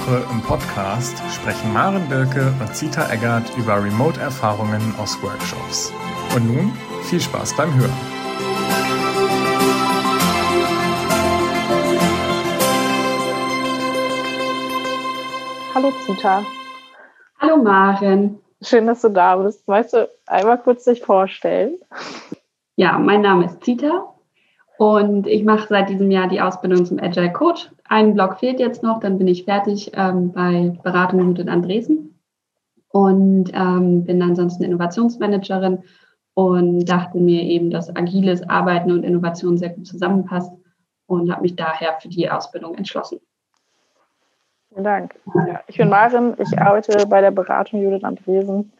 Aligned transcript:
Woche 0.00 0.24
im 0.32 0.40
Podcast 0.40 1.22
sprechen 1.30 1.74
Maren 1.74 2.08
Birke 2.08 2.54
und 2.58 2.74
Zita 2.74 3.10
Eggert 3.12 3.44
über 3.58 3.82
Remote-Erfahrungen 3.82 4.94
aus 4.98 5.22
Workshops. 5.22 5.92
Und 6.34 6.46
nun 6.46 6.72
viel 7.02 7.20
Spaß 7.20 7.54
beim 7.54 7.74
Hören. 7.74 7.92
Hallo 15.74 15.92
Zita. 16.06 16.44
Hallo 17.38 17.56
Maren. 17.58 18.38
Schön, 18.62 18.86
dass 18.86 19.02
du 19.02 19.10
da 19.10 19.36
bist. 19.36 19.68
Weißt 19.68 19.92
du, 19.92 20.08
einmal 20.26 20.58
kurz 20.58 20.84
dich 20.84 21.02
vorstellen? 21.02 21.76
Ja, 22.76 22.98
mein 22.98 23.20
Name 23.20 23.46
ist 23.46 23.62
Zita 23.62 24.14
und 24.78 25.26
ich 25.26 25.44
mache 25.44 25.68
seit 25.68 25.90
diesem 25.90 26.10
Jahr 26.10 26.28
die 26.28 26.40
Ausbildung 26.40 26.86
zum 26.86 26.98
Agile 27.00 27.32
Coach. 27.32 27.68
Ein 27.90 28.14
Blog 28.14 28.38
fehlt 28.38 28.60
jetzt 28.60 28.84
noch, 28.84 29.00
dann 29.00 29.18
bin 29.18 29.26
ich 29.26 29.44
fertig 29.44 29.90
ähm, 29.94 30.30
bei 30.30 30.78
Beratung 30.84 31.34
in 31.34 31.48
Andresen 31.48 32.20
und 32.92 33.50
ähm, 33.52 34.04
bin 34.04 34.22
ansonsten 34.22 34.62
Innovationsmanagerin 34.62 35.82
und 36.34 36.84
dachte 36.84 37.18
mir 37.18 37.42
eben, 37.42 37.68
dass 37.70 37.94
agiles 37.96 38.48
Arbeiten 38.48 38.92
und 38.92 39.02
Innovation 39.02 39.58
sehr 39.58 39.70
gut 39.70 39.88
zusammenpasst 39.88 40.52
und 41.06 41.32
habe 41.32 41.42
mich 41.42 41.56
daher 41.56 41.98
für 42.00 42.06
die 42.06 42.30
Ausbildung 42.30 42.76
entschlossen. 42.76 43.18
Vielen 44.68 44.84
Dank. 44.84 45.16
Ja, 45.34 45.60
ich 45.66 45.76
bin 45.76 45.88
Maren, 45.88 46.34
ich 46.38 46.56
arbeite 46.60 47.08
bei 47.08 47.20
der 47.20 47.32
Beratung 47.32 47.82
Judith 47.82 48.04
Andresen 48.04 48.72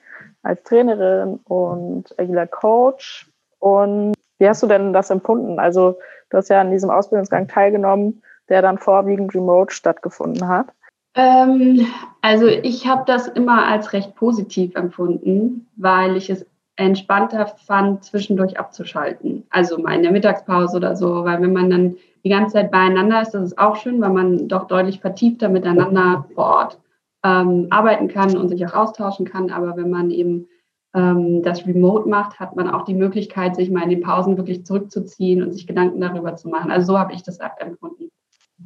als 0.45 0.62
Trainerin 0.62 1.41
und 1.48 2.17
agiler 2.17 2.47
Coach. 2.47 3.28
Und 3.58 4.14
wie 4.39 4.48
hast 4.48 4.62
du 4.62 4.69
denn 4.69 4.92
das 4.92 5.11
empfunden? 5.11 5.58
Also 5.58 5.98
du 6.30 6.36
hast 6.36 6.48
ja 6.48 6.61
an 6.61 6.70
diesem 6.70 6.91
Ausbildungsgang 6.91 7.48
teilgenommen, 7.48 8.22
der 8.50 8.62
dann 8.62 8.78
vorwiegend 8.78 9.34
remote 9.34 9.72
stattgefunden 9.72 10.48
hat. 10.48 10.72
Ähm, 11.14 11.86
also 12.22 12.46
ich 12.46 12.86
habe 12.86 13.04
das 13.06 13.26
immer 13.26 13.66
als 13.66 13.92
recht 13.92 14.14
positiv 14.14 14.74
empfunden, 14.74 15.66
weil 15.76 16.16
ich 16.16 16.30
es 16.30 16.46
entspannter 16.76 17.46
fand, 17.46 18.04
zwischendurch 18.04 18.58
abzuschalten. 18.58 19.44
Also 19.50 19.78
mal 19.78 19.94
in 19.94 20.02
der 20.02 20.12
Mittagspause 20.12 20.76
oder 20.76 20.96
so, 20.96 21.24
weil 21.24 21.40
wenn 21.42 21.52
man 21.52 21.70
dann 21.70 21.96
die 22.24 22.30
ganze 22.30 22.54
Zeit 22.54 22.70
beieinander 22.70 23.20
ist, 23.20 23.32
das 23.32 23.44
ist 23.44 23.58
auch 23.58 23.76
schön, 23.76 24.00
weil 24.00 24.10
man 24.10 24.48
doch 24.48 24.66
deutlich 24.66 25.00
vertiefter 25.00 25.48
miteinander 25.48 26.26
vor 26.34 26.44
Ort 26.44 26.78
ähm, 27.24 27.66
arbeiten 27.70 28.08
kann 28.08 28.36
und 28.36 28.48
sich 28.48 28.64
auch 28.66 28.74
austauschen 28.74 29.26
kann. 29.26 29.50
Aber 29.50 29.76
wenn 29.76 29.90
man 29.90 30.10
eben 30.10 30.48
ähm, 30.94 31.42
das 31.42 31.66
Remote 31.66 32.08
macht, 32.08 32.40
hat 32.40 32.56
man 32.56 32.70
auch 32.70 32.84
die 32.84 32.94
Möglichkeit, 32.94 33.56
sich 33.56 33.70
mal 33.70 33.82
in 33.82 33.90
den 33.90 34.00
Pausen 34.00 34.36
wirklich 34.36 34.64
zurückzuziehen 34.64 35.42
und 35.42 35.52
sich 35.52 35.66
Gedanken 35.66 36.00
darüber 36.00 36.36
zu 36.36 36.48
machen. 36.48 36.70
Also 36.70 36.92
so 36.92 36.98
habe 36.98 37.12
ich 37.12 37.22
das 37.22 37.38
empfunden 37.58 38.10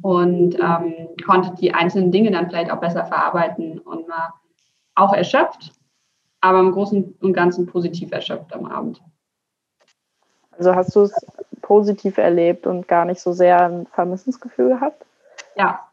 und 0.01 0.55
ähm, 0.59 1.09
konnte 1.25 1.55
die 1.59 1.73
einzelnen 1.73 2.11
Dinge 2.11 2.31
dann 2.31 2.47
vielleicht 2.49 2.71
auch 2.71 2.79
besser 2.79 3.05
verarbeiten 3.05 3.79
und 3.79 4.07
war 4.07 4.39
auch 4.95 5.13
erschöpft, 5.13 5.73
aber 6.41 6.59
im 6.59 6.71
Großen 6.71 7.17
und 7.21 7.33
Ganzen 7.33 7.65
positiv 7.65 8.11
erschöpft 8.11 8.53
am 8.53 8.65
Abend. 8.65 9.01
Also 10.51 10.75
hast 10.75 10.95
du 10.95 11.01
es 11.01 11.13
positiv 11.61 12.17
erlebt 12.17 12.67
und 12.67 12.87
gar 12.87 13.05
nicht 13.05 13.19
so 13.19 13.33
sehr 13.33 13.61
ein 13.61 13.87
Vermissensgefühl 13.87 14.69
gehabt? 14.69 15.05
Ja. 15.55 15.89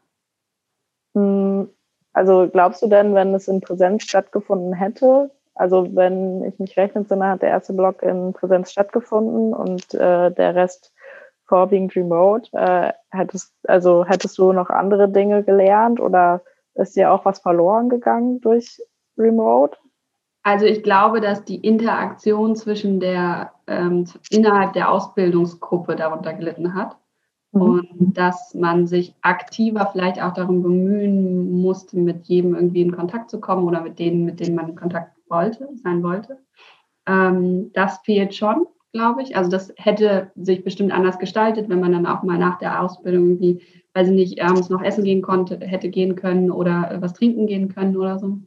Hm, 1.15 1.69
also 2.13 2.47
glaubst 2.51 2.81
du 2.81 2.87
denn, 2.87 3.15
wenn 3.15 3.33
es 3.33 3.47
in 3.47 3.61
Präsenz 3.61 4.03
stattgefunden 4.03 4.73
hätte, 4.73 5.31
also 5.55 5.95
wenn 5.95 6.43
ich 6.45 6.57
mich 6.59 6.77
recht 6.77 6.95
entsinne, 6.95 7.27
hat 7.27 7.41
der 7.41 7.49
erste 7.49 7.73
Block 7.73 8.01
in 8.01 8.33
Präsenz 8.33 8.71
stattgefunden 8.71 9.53
und 9.53 9.93
äh, 9.93 10.31
der 10.31 10.55
Rest 10.55 10.92
vorwiegend 11.45 11.95
remote. 11.95 12.49
Äh, 12.53 12.93
hättest, 13.11 13.53
also 13.67 14.05
hättest 14.05 14.37
du 14.37 14.53
noch 14.53 14.69
andere 14.69 15.09
Dinge 15.09 15.43
gelernt 15.43 15.99
oder 15.99 16.41
ist 16.75 16.95
dir 16.95 17.11
auch 17.11 17.25
was 17.25 17.39
verloren 17.39 17.89
gegangen 17.89 18.41
durch 18.41 18.81
Remote? 19.17 19.77
Also 20.43 20.65
ich 20.65 20.83
glaube, 20.83 21.21
dass 21.21 21.45
die 21.45 21.57
Interaktion 21.57 22.55
zwischen 22.55 22.99
der 22.99 23.53
ähm, 23.67 24.05
innerhalb 24.29 24.73
der 24.73 24.91
Ausbildungsgruppe 24.91 25.95
darunter 25.95 26.33
gelitten 26.33 26.73
hat 26.73 26.97
mhm. 27.53 27.61
und 27.61 28.13
dass 28.17 28.53
man 28.53 28.85
sich 28.85 29.15
aktiver 29.21 29.87
vielleicht 29.91 30.21
auch 30.21 30.33
darum 30.33 30.61
bemühen 30.61 31.61
musste, 31.61 31.97
mit 31.97 32.25
jedem 32.25 32.55
irgendwie 32.55 32.81
in 32.81 32.95
Kontakt 32.95 33.29
zu 33.29 33.39
kommen 33.39 33.65
oder 33.65 33.81
mit 33.81 33.99
denen, 33.99 34.25
mit 34.25 34.41
denen 34.41 34.55
man 34.55 34.69
in 34.69 34.75
Kontakt 34.75 35.15
wollte, 35.29 35.69
sein 35.81 36.03
wollte. 36.03 36.39
Ähm, 37.07 37.71
das 37.73 37.99
fehlt 37.99 38.35
schon, 38.35 38.67
glaube 38.93 39.23
ich. 39.23 39.35
Also 39.35 39.49
das 39.49 39.73
hätte 39.75 40.31
sich 40.35 40.63
bestimmt 40.63 40.93
anders 40.93 41.19
gestaltet, 41.19 41.67
wenn 41.67 41.81
man 41.81 41.91
dann 41.91 42.05
auch 42.05 42.23
mal 42.23 42.37
nach 42.37 42.59
der 42.59 42.81
Ausbildung 42.81 43.31
irgendwie, 43.31 43.61
weiß 43.93 44.07
ich 44.07 44.13
nicht, 44.13 44.41
abends 44.41 44.69
noch 44.69 44.81
essen 44.81 45.03
gehen 45.03 45.21
konnte, 45.21 45.57
hätte 45.59 45.89
gehen 45.89 46.15
können 46.15 46.51
oder 46.51 46.97
was 47.01 47.13
trinken 47.13 47.47
gehen 47.47 47.73
können 47.73 47.97
oder 47.97 48.19
so. 48.19 48.37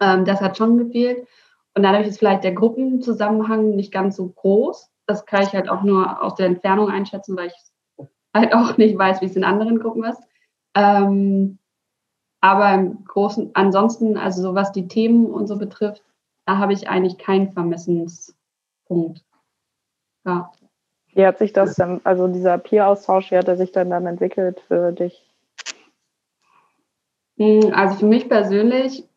Ähm, 0.00 0.24
das 0.24 0.40
hat 0.40 0.56
schon 0.56 0.78
gefehlt. 0.78 1.26
Und 1.74 1.82
dadurch 1.82 2.08
ist 2.08 2.18
vielleicht 2.18 2.44
der 2.44 2.54
Gruppenzusammenhang 2.54 3.76
nicht 3.76 3.92
ganz 3.92 4.16
so 4.16 4.28
groß. 4.28 4.90
Das 5.06 5.26
kann 5.26 5.42
ich 5.42 5.52
halt 5.52 5.68
auch 5.68 5.82
nur 5.82 6.22
aus 6.22 6.34
der 6.34 6.46
Entfernung 6.46 6.88
einschätzen, 6.88 7.36
weil 7.36 7.48
ich 7.48 8.06
halt 8.34 8.54
auch 8.54 8.76
nicht 8.78 8.96
weiß, 8.98 9.20
wie 9.20 9.26
es 9.26 9.36
in 9.36 9.44
anderen 9.44 9.78
Gruppen 9.78 10.04
ist. 10.04 10.22
Ähm, 10.74 11.58
aber 12.40 12.72
im 12.72 13.04
Großen, 13.04 13.50
ansonsten, 13.54 14.16
also 14.16 14.42
so 14.42 14.54
was 14.54 14.72
die 14.72 14.88
Themen 14.88 15.26
und 15.26 15.46
so 15.46 15.58
betrifft, 15.58 16.02
da 16.46 16.58
habe 16.58 16.72
ich 16.72 16.88
eigentlich 16.88 17.18
keinen 17.18 17.52
Vermissenspunkt. 17.52 19.24
Ja. 20.28 20.52
Wie 21.14 21.26
hat 21.26 21.38
sich 21.38 21.54
das 21.54 21.74
dann, 21.74 22.02
also 22.04 22.28
dieser 22.28 22.58
Peer-Austausch, 22.58 23.30
wie 23.30 23.38
hat 23.38 23.48
er 23.48 23.56
sich 23.56 23.72
dann 23.72 23.88
dann 23.88 24.06
entwickelt 24.06 24.60
für 24.68 24.92
dich? 24.92 25.26
Hm, 27.38 27.72
also 27.72 27.96
für 27.96 28.06
mich 28.06 28.28
persönlich 28.28 29.08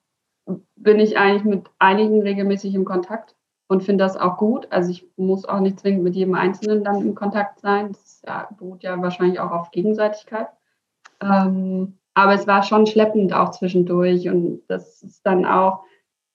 bin 0.77 0.99
ich 0.99 1.17
eigentlich 1.17 1.43
mit 1.43 1.69
einigen 1.79 2.21
regelmäßig 2.21 2.73
im 2.73 2.85
Kontakt 2.85 3.35
und 3.67 3.83
finde 3.83 4.05
das 4.05 4.15
auch 4.15 4.37
gut. 4.37 4.67
Also 4.69 4.89
ich 4.89 5.05
muss 5.17 5.43
auch 5.43 5.59
nicht 5.59 5.81
zwingend 5.81 6.03
mit 6.03 6.15
jedem 6.15 6.33
Einzelnen 6.33 6.85
dann 6.85 7.01
im 7.01 7.13
Kontakt 7.13 7.59
sein. 7.59 7.91
Das 7.91 8.21
ja, 8.25 8.49
beruht 8.57 8.83
ja 8.83 8.99
wahrscheinlich 9.01 9.39
auch 9.41 9.51
auf 9.51 9.71
Gegenseitigkeit. 9.71 10.47
Ähm, 11.21 11.97
aber 12.13 12.33
es 12.33 12.47
war 12.47 12.63
schon 12.63 12.85
schleppend 12.87 13.33
auch 13.33 13.51
zwischendurch 13.51 14.29
und 14.29 14.63
das 14.67 15.03
ist 15.03 15.25
dann 15.25 15.45
auch, 15.45 15.83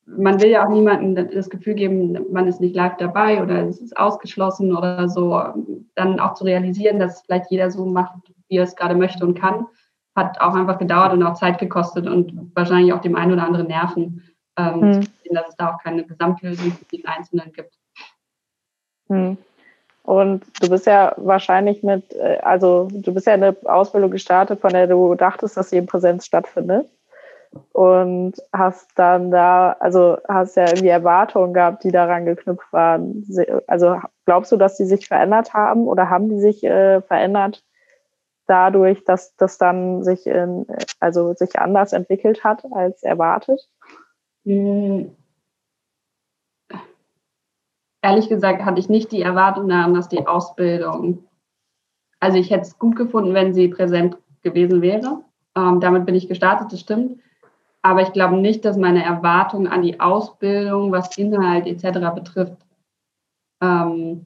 man 0.07 0.41
will 0.41 0.51
ja 0.51 0.65
auch 0.65 0.71
niemandem 0.71 1.31
das 1.33 1.51
Gefühl 1.51 1.75
geben, 1.75 2.19
man 2.33 2.47
ist 2.47 2.61
nicht 2.61 2.77
live 2.77 2.97
dabei 2.97 3.43
oder 3.43 3.67
es 3.67 3.81
ist 3.81 3.97
ausgeschlossen 3.97 4.75
oder 4.75 5.09
so. 5.09 5.43
Dann 5.95 6.21
auch 6.21 6.35
zu 6.35 6.45
realisieren, 6.45 7.01
dass 7.01 7.23
vielleicht 7.23 7.51
jeder 7.51 7.71
so 7.71 7.85
macht, 7.87 8.15
wie 8.49 8.57
er 8.57 8.65
es 8.65 8.77
gerade 8.77 8.95
möchte 8.95 9.25
und 9.27 9.39
kann 9.39 9.67
hat 10.17 10.41
auch 10.41 10.55
einfach 10.55 10.79
gedauert 10.79 11.13
und 11.13 11.23
auch 11.23 11.35
Zeit 11.35 11.59
gekostet 11.59 12.07
und 12.09 12.51
wahrscheinlich 12.55 12.93
auch 12.93 13.03
dem 13.03 13.15
einen 13.15 13.33
oder 13.33 13.45
anderen 13.45 13.69
Nerven, 13.69 14.23
ähm, 14.57 14.81
hm. 14.81 14.93
sehen, 15.03 15.35
dass 15.35 15.49
es 15.49 15.57
da 15.57 15.75
auch 15.75 15.83
keine 15.83 16.05
Gesamtlösung 16.05 16.73
für 16.73 16.97
den 16.97 17.07
Einzelnen 17.07 17.53
gibt. 17.53 17.75
Hm. 19.09 19.37
Und 20.03 20.45
du 20.61 20.71
bist 20.71 20.87
ja 20.87 21.15
wahrscheinlich 21.19 21.83
mit, 21.83 22.15
äh, 22.15 22.39
also 22.43 22.89
du 22.91 23.13
bist 23.13 23.27
ja 23.27 23.35
eine 23.35 23.55
Ausbildung 23.65 24.11
gestartet, 24.11 24.61
von 24.61 24.71
der 24.71 24.87
du 24.87 25.15
dachtest, 25.15 25.57
dass 25.57 25.71
sie 25.71 25.77
in 25.77 25.87
Präsenz 25.87 26.25
stattfindet. 26.25 26.89
Und 27.73 28.35
hast 28.53 28.91
dann 28.97 29.31
da, 29.31 29.77
also 29.81 30.19
hast 30.29 30.57
ja 30.57 30.65
irgendwie 30.65 30.89
Erwartungen 30.89 31.55
gehabt, 31.55 31.85
die 31.85 31.93
daran 31.93 32.25
geknüpft 32.25 32.73
waren. 32.73 33.25
Also 33.67 34.01
glaubst 34.25 34.53
du, 34.53 34.57
dass 34.57 34.77
die 34.77 34.85
sich 34.85 35.09
verändert 35.09 35.55
haben 35.55 35.87
oder 35.87 36.11
haben 36.11 36.29
die 36.29 36.41
sich 36.41 36.65
äh, 36.65 37.03
verändert 37.03 37.65
dadurch, 38.47 39.05
dass 39.05 39.37
das 39.37 39.59
dann 39.59 40.03
sich 40.05 40.27
in, 40.27 40.67
also 41.01 41.35
sich 41.35 41.59
anders 41.59 41.93
entwickelt 41.93 42.45
hat 42.45 42.65
als 42.73 43.03
erwartet? 43.03 43.69
Hm. 44.45 45.11
Ehrlich 48.03 48.29
gesagt 48.29 48.65
hatte 48.65 48.79
ich 48.79 48.89
nicht 48.89 49.11
die 49.11 49.23
Erwartung 49.23 49.69
daran, 49.69 49.95
dass 49.95 50.09
die 50.09 50.27
Ausbildung, 50.27 51.25
also 52.21 52.39
ich 52.39 52.51
hätte 52.51 52.63
es 52.63 52.79
gut 52.79 52.95
gefunden, 52.95 53.35
wenn 53.35 53.53
sie 53.53 53.67
präsent 53.69 54.17
gewesen 54.43 54.81
wäre. 54.81 55.25
Ähm, 55.57 55.81
damit 55.81 56.07
bin 56.07 56.15
ich 56.15 56.29
gestartet, 56.29 56.73
das 56.73 56.81
stimmt. 56.81 57.21
Aber 57.87 58.03
ich 58.03 58.13
glaube 58.13 58.37
nicht, 58.37 58.65
dass 58.65 58.77
meine 58.77 59.05
Erwartung 59.05 59.69
an 59.69 59.83
die 59.83 60.01
Ausbildung, 60.01 60.93
was 60.93 61.17
Inhalt 61.17 61.67
etc. 61.67 62.15
betrifft, 62.15 62.57
ähm, 63.63 64.25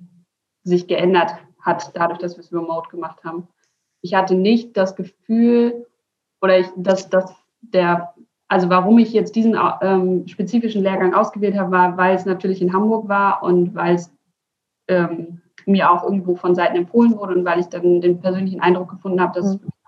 sich 0.64 0.86
geändert 0.86 1.32
hat, 1.60 1.90
dadurch, 1.94 2.18
dass 2.18 2.36
wir 2.36 2.40
es 2.44 2.52
remote 2.52 2.88
gemacht 2.88 3.22
haben 3.24 3.48
ich 4.02 4.14
hatte 4.14 4.34
nicht 4.34 4.76
das 4.76 4.96
Gefühl 4.96 5.86
oder 6.40 6.58
ich, 6.58 6.66
dass, 6.76 7.08
dass 7.10 7.34
der, 7.60 8.14
also 8.48 8.68
warum 8.70 8.98
ich 8.98 9.12
jetzt 9.12 9.36
diesen 9.36 9.56
ähm, 9.82 10.26
spezifischen 10.26 10.82
Lehrgang 10.82 11.14
ausgewählt 11.14 11.58
habe, 11.58 11.70
war, 11.70 11.96
weil 11.96 12.16
es 12.16 12.24
natürlich 12.24 12.62
in 12.62 12.72
Hamburg 12.72 13.08
war 13.08 13.42
und 13.42 13.74
weil 13.74 13.96
es 13.96 14.12
ähm, 14.88 15.42
mir 15.66 15.90
auch 15.90 16.04
irgendwo 16.04 16.36
von 16.36 16.54
Seiten 16.54 16.76
empfohlen 16.76 17.16
wurde 17.16 17.34
und 17.34 17.44
weil 17.44 17.60
ich 17.60 17.66
dann 17.66 18.00
den 18.00 18.20
persönlichen 18.20 18.60
Eindruck 18.60 18.90
gefunden 18.90 19.20
habe, 19.20 19.34
dass 19.34 19.54
mhm. 19.54 19.60
es. 19.64 19.79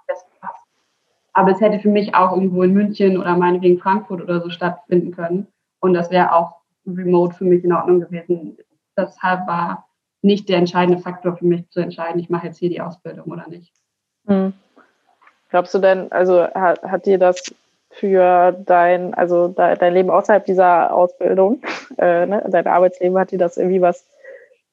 Aber 1.33 1.51
es 1.53 1.61
hätte 1.61 1.81
für 1.81 1.89
mich 1.89 2.15
auch 2.15 2.33
irgendwo 2.33 2.63
in 2.63 2.75
München 2.75 3.19
oder 3.19 3.37
meinetwegen 3.37 3.79
Frankfurt 3.79 4.21
oder 4.21 4.41
so 4.41 4.51
stattfinden 4.51 5.13
können. 5.13 5.47
Und 5.81 5.95
das 5.95 6.11
wäre 6.11 6.35
auch 6.35 6.57
remote 6.87 7.35
für 7.35 7.45
mich 7.45 7.65
in 7.65 7.73
Ordnung 7.73 8.01
gewesen. 8.01 8.59
Deshalb 8.97 9.47
war 9.47 9.89
nicht 10.21 10.49
der 10.49 10.59
entscheidende 10.59 11.03
Faktor 11.03 11.37
für 11.37 11.45
mich 11.45 11.69
zu 11.71 11.81
entscheiden, 11.81 12.21
ich 12.21 12.31
mache 12.31 12.47
jetzt 12.47 12.59
hier 12.59 12.69
die 12.69 12.81
Ausbildung 12.81 13.27
oder 13.27 13.49
nicht. 13.49 13.73
Hm. 14.27 14.53
Glaubst 15.51 15.75
du 15.75 15.79
denn, 15.79 16.11
also 16.13 16.45
hat, 16.45 16.83
hat 16.83 17.07
dir 17.07 17.19
das 17.19 17.43
für 17.91 18.53
dein, 18.53 19.13
also 19.15 19.49
dein 19.49 19.93
Leben 19.93 20.11
außerhalb 20.11 20.45
dieser 20.45 20.95
Ausbildung, 20.95 21.63
äh, 21.99 22.27
ne, 22.27 22.45
dein 22.49 22.67
Arbeitsleben, 22.67 23.19
hat 23.19 23.33
dir 23.33 23.39
das 23.39 23.57
irgendwie 23.57 23.83
was 23.83 24.07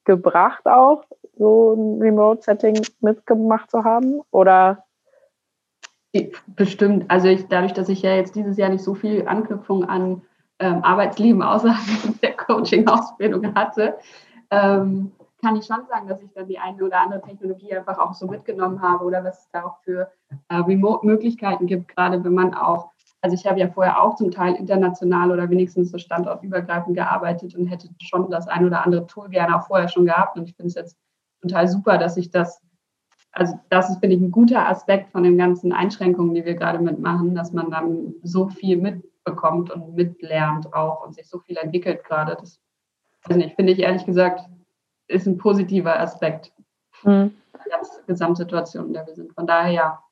gebracht 0.06 0.66
auch, 0.66 1.04
so 1.38 1.74
ein 1.74 2.02
Remote-Setting 2.02 2.82
mitgemacht 3.02 3.70
zu 3.72 3.84
haben? 3.84 4.22
Oder? 4.32 4.86
Bestimmt. 6.56 7.06
Also 7.10 7.28
ich, 7.28 7.48
dadurch, 7.48 7.74
dass 7.74 7.90
ich 7.90 8.02
ja 8.02 8.16
jetzt 8.16 8.36
dieses 8.36 8.58
Jahr 8.58 8.70
nicht 8.70 8.84
so 8.84 8.96
viel 8.96 9.28
Anknüpfung 9.28 9.86
an 9.86 10.22
ähm, 10.60 10.84
Arbeitsleben 10.84 11.42
außerhalb 11.44 12.20
der 12.22 12.36
Coaching-Ausbildung 12.36 13.54
hatte, 13.54 13.98
ähm, 14.50 15.12
kann 15.42 15.56
ich 15.56 15.66
schon 15.66 15.86
sagen, 15.88 16.08
dass 16.08 16.22
ich 16.22 16.32
dann 16.34 16.48
die 16.48 16.60
eine 16.60 16.84
oder 16.84 17.02
andere 17.02 17.22
Technologie 17.22 17.74
einfach 17.74 17.98
auch 17.98 18.14
so 18.14 18.28
mitgenommen 18.28 18.82
habe 18.82 19.06
oder 19.06 19.24
was 19.24 19.40
es 19.40 19.50
da 19.52 19.64
auch 19.64 19.78
für 19.84 20.12
äh, 20.50 20.56
Remote-Möglichkeiten 20.56 21.66
gibt, 21.66 21.96
gerade 21.96 22.24
wenn 22.24 22.34
man 22.34 22.54
auch, 22.54 22.90
also 23.22 23.36
ich 23.36 23.46
habe 23.46 23.60
ja 23.60 23.70
vorher 23.70 24.02
auch 24.02 24.16
zum 24.16 24.32
Teil 24.32 24.56
international 24.56 25.32
oder 25.32 25.50
wenigstens 25.50 25.92
so 25.92 25.98
standortübergreifend 25.98 26.96
gearbeitet 26.96 27.56
und 27.56 27.68
hätte 27.68 27.88
schon 28.02 28.30
das 28.30 28.48
ein 28.48 28.66
oder 28.66 28.86
andere 28.86 29.08
Tool 29.08 29.30
gerne 29.30 29.56
auch 29.56 29.68
vorher 29.68 29.88
schon 29.88 30.06
gehabt 30.06 30.38
und 30.38 30.50
ich 30.50 30.56
finde 30.56 30.70
es 30.70 30.76
jetzt 30.76 30.98
total 31.42 31.68
super, 31.68 31.98
dass 31.98 32.18
ich 32.18 32.32
das, 32.32 32.62
also 33.32 33.60
das 33.70 33.90
ist, 33.90 34.00
finde 34.00 34.16
ich, 34.16 34.22
ein 34.22 34.32
guter 34.32 34.68
Aspekt 34.68 35.12
von 35.12 35.24
den 35.24 35.38
ganzen 35.38 35.72
Einschränkungen, 35.72 36.34
die 36.34 36.46
wir 36.46 36.56
gerade 36.56 36.80
mitmachen, 36.80 37.36
dass 37.36 37.54
man 37.54 37.70
dann 37.70 38.16
so 38.24 38.48
viel 38.48 38.78
mitbekommt 38.78 39.72
und 39.72 39.96
mitlernt 39.96 40.74
auch 40.74 41.06
und 41.06 41.16
sich 41.16 41.28
so 41.28 41.40
viel 41.40 41.58
entwickelt 41.58 42.04
gerade. 42.04 42.36
Das, 42.40 42.60
weiß 43.26 43.38
nicht, 43.38 43.56
finde 43.56 43.74
ich 43.74 43.80
ehrlich 43.80 44.06
gesagt 44.06 44.42
ist 45.10 45.26
ein 45.26 45.38
positiver 45.38 46.00
Aspekt 46.00 46.52
mhm. 47.04 47.34
der 47.54 47.78
ganzen 47.78 48.06
Gesamtsituation, 48.08 48.88
in 48.88 48.94
der 48.94 49.08
wir 49.08 49.16
sind. 49.16 49.34
Von 49.34 49.48
daher 49.48 49.72
ja. 49.72 50.04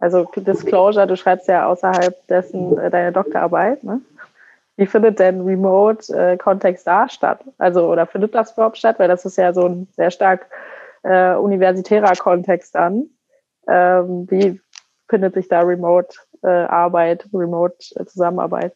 Also 0.00 0.24
Disclosure, 0.36 1.06
du 1.06 1.16
schreibst 1.16 1.48
ja 1.48 1.66
außerhalb 1.66 2.26
dessen 2.28 2.78
äh, 2.78 2.90
deine 2.90 3.12
Doktorarbeit. 3.12 3.84
Ne? 3.84 4.00
Wie 4.76 4.86
findet 4.86 5.18
denn 5.18 5.40
Remote-Kontext 5.40 6.86
äh, 6.86 6.90
da 6.90 7.08
statt? 7.08 7.40
Also, 7.58 7.90
oder 7.90 8.06
findet 8.06 8.34
das 8.34 8.52
überhaupt 8.52 8.78
statt? 8.78 8.98
Weil 9.00 9.08
das 9.08 9.24
ist 9.24 9.36
ja 9.36 9.52
so 9.52 9.66
ein 9.66 9.88
sehr 9.96 10.12
stark 10.12 10.46
äh, 11.02 11.34
universitärer 11.34 12.14
Kontext 12.14 12.74
dann. 12.74 13.10
Ähm, 13.66 14.26
wie 14.30 14.60
findet 15.08 15.34
sich 15.34 15.48
da 15.48 15.60
Remote-Arbeit, 15.60 17.24
äh, 17.24 17.36
Remote-Zusammenarbeit? 17.36 18.74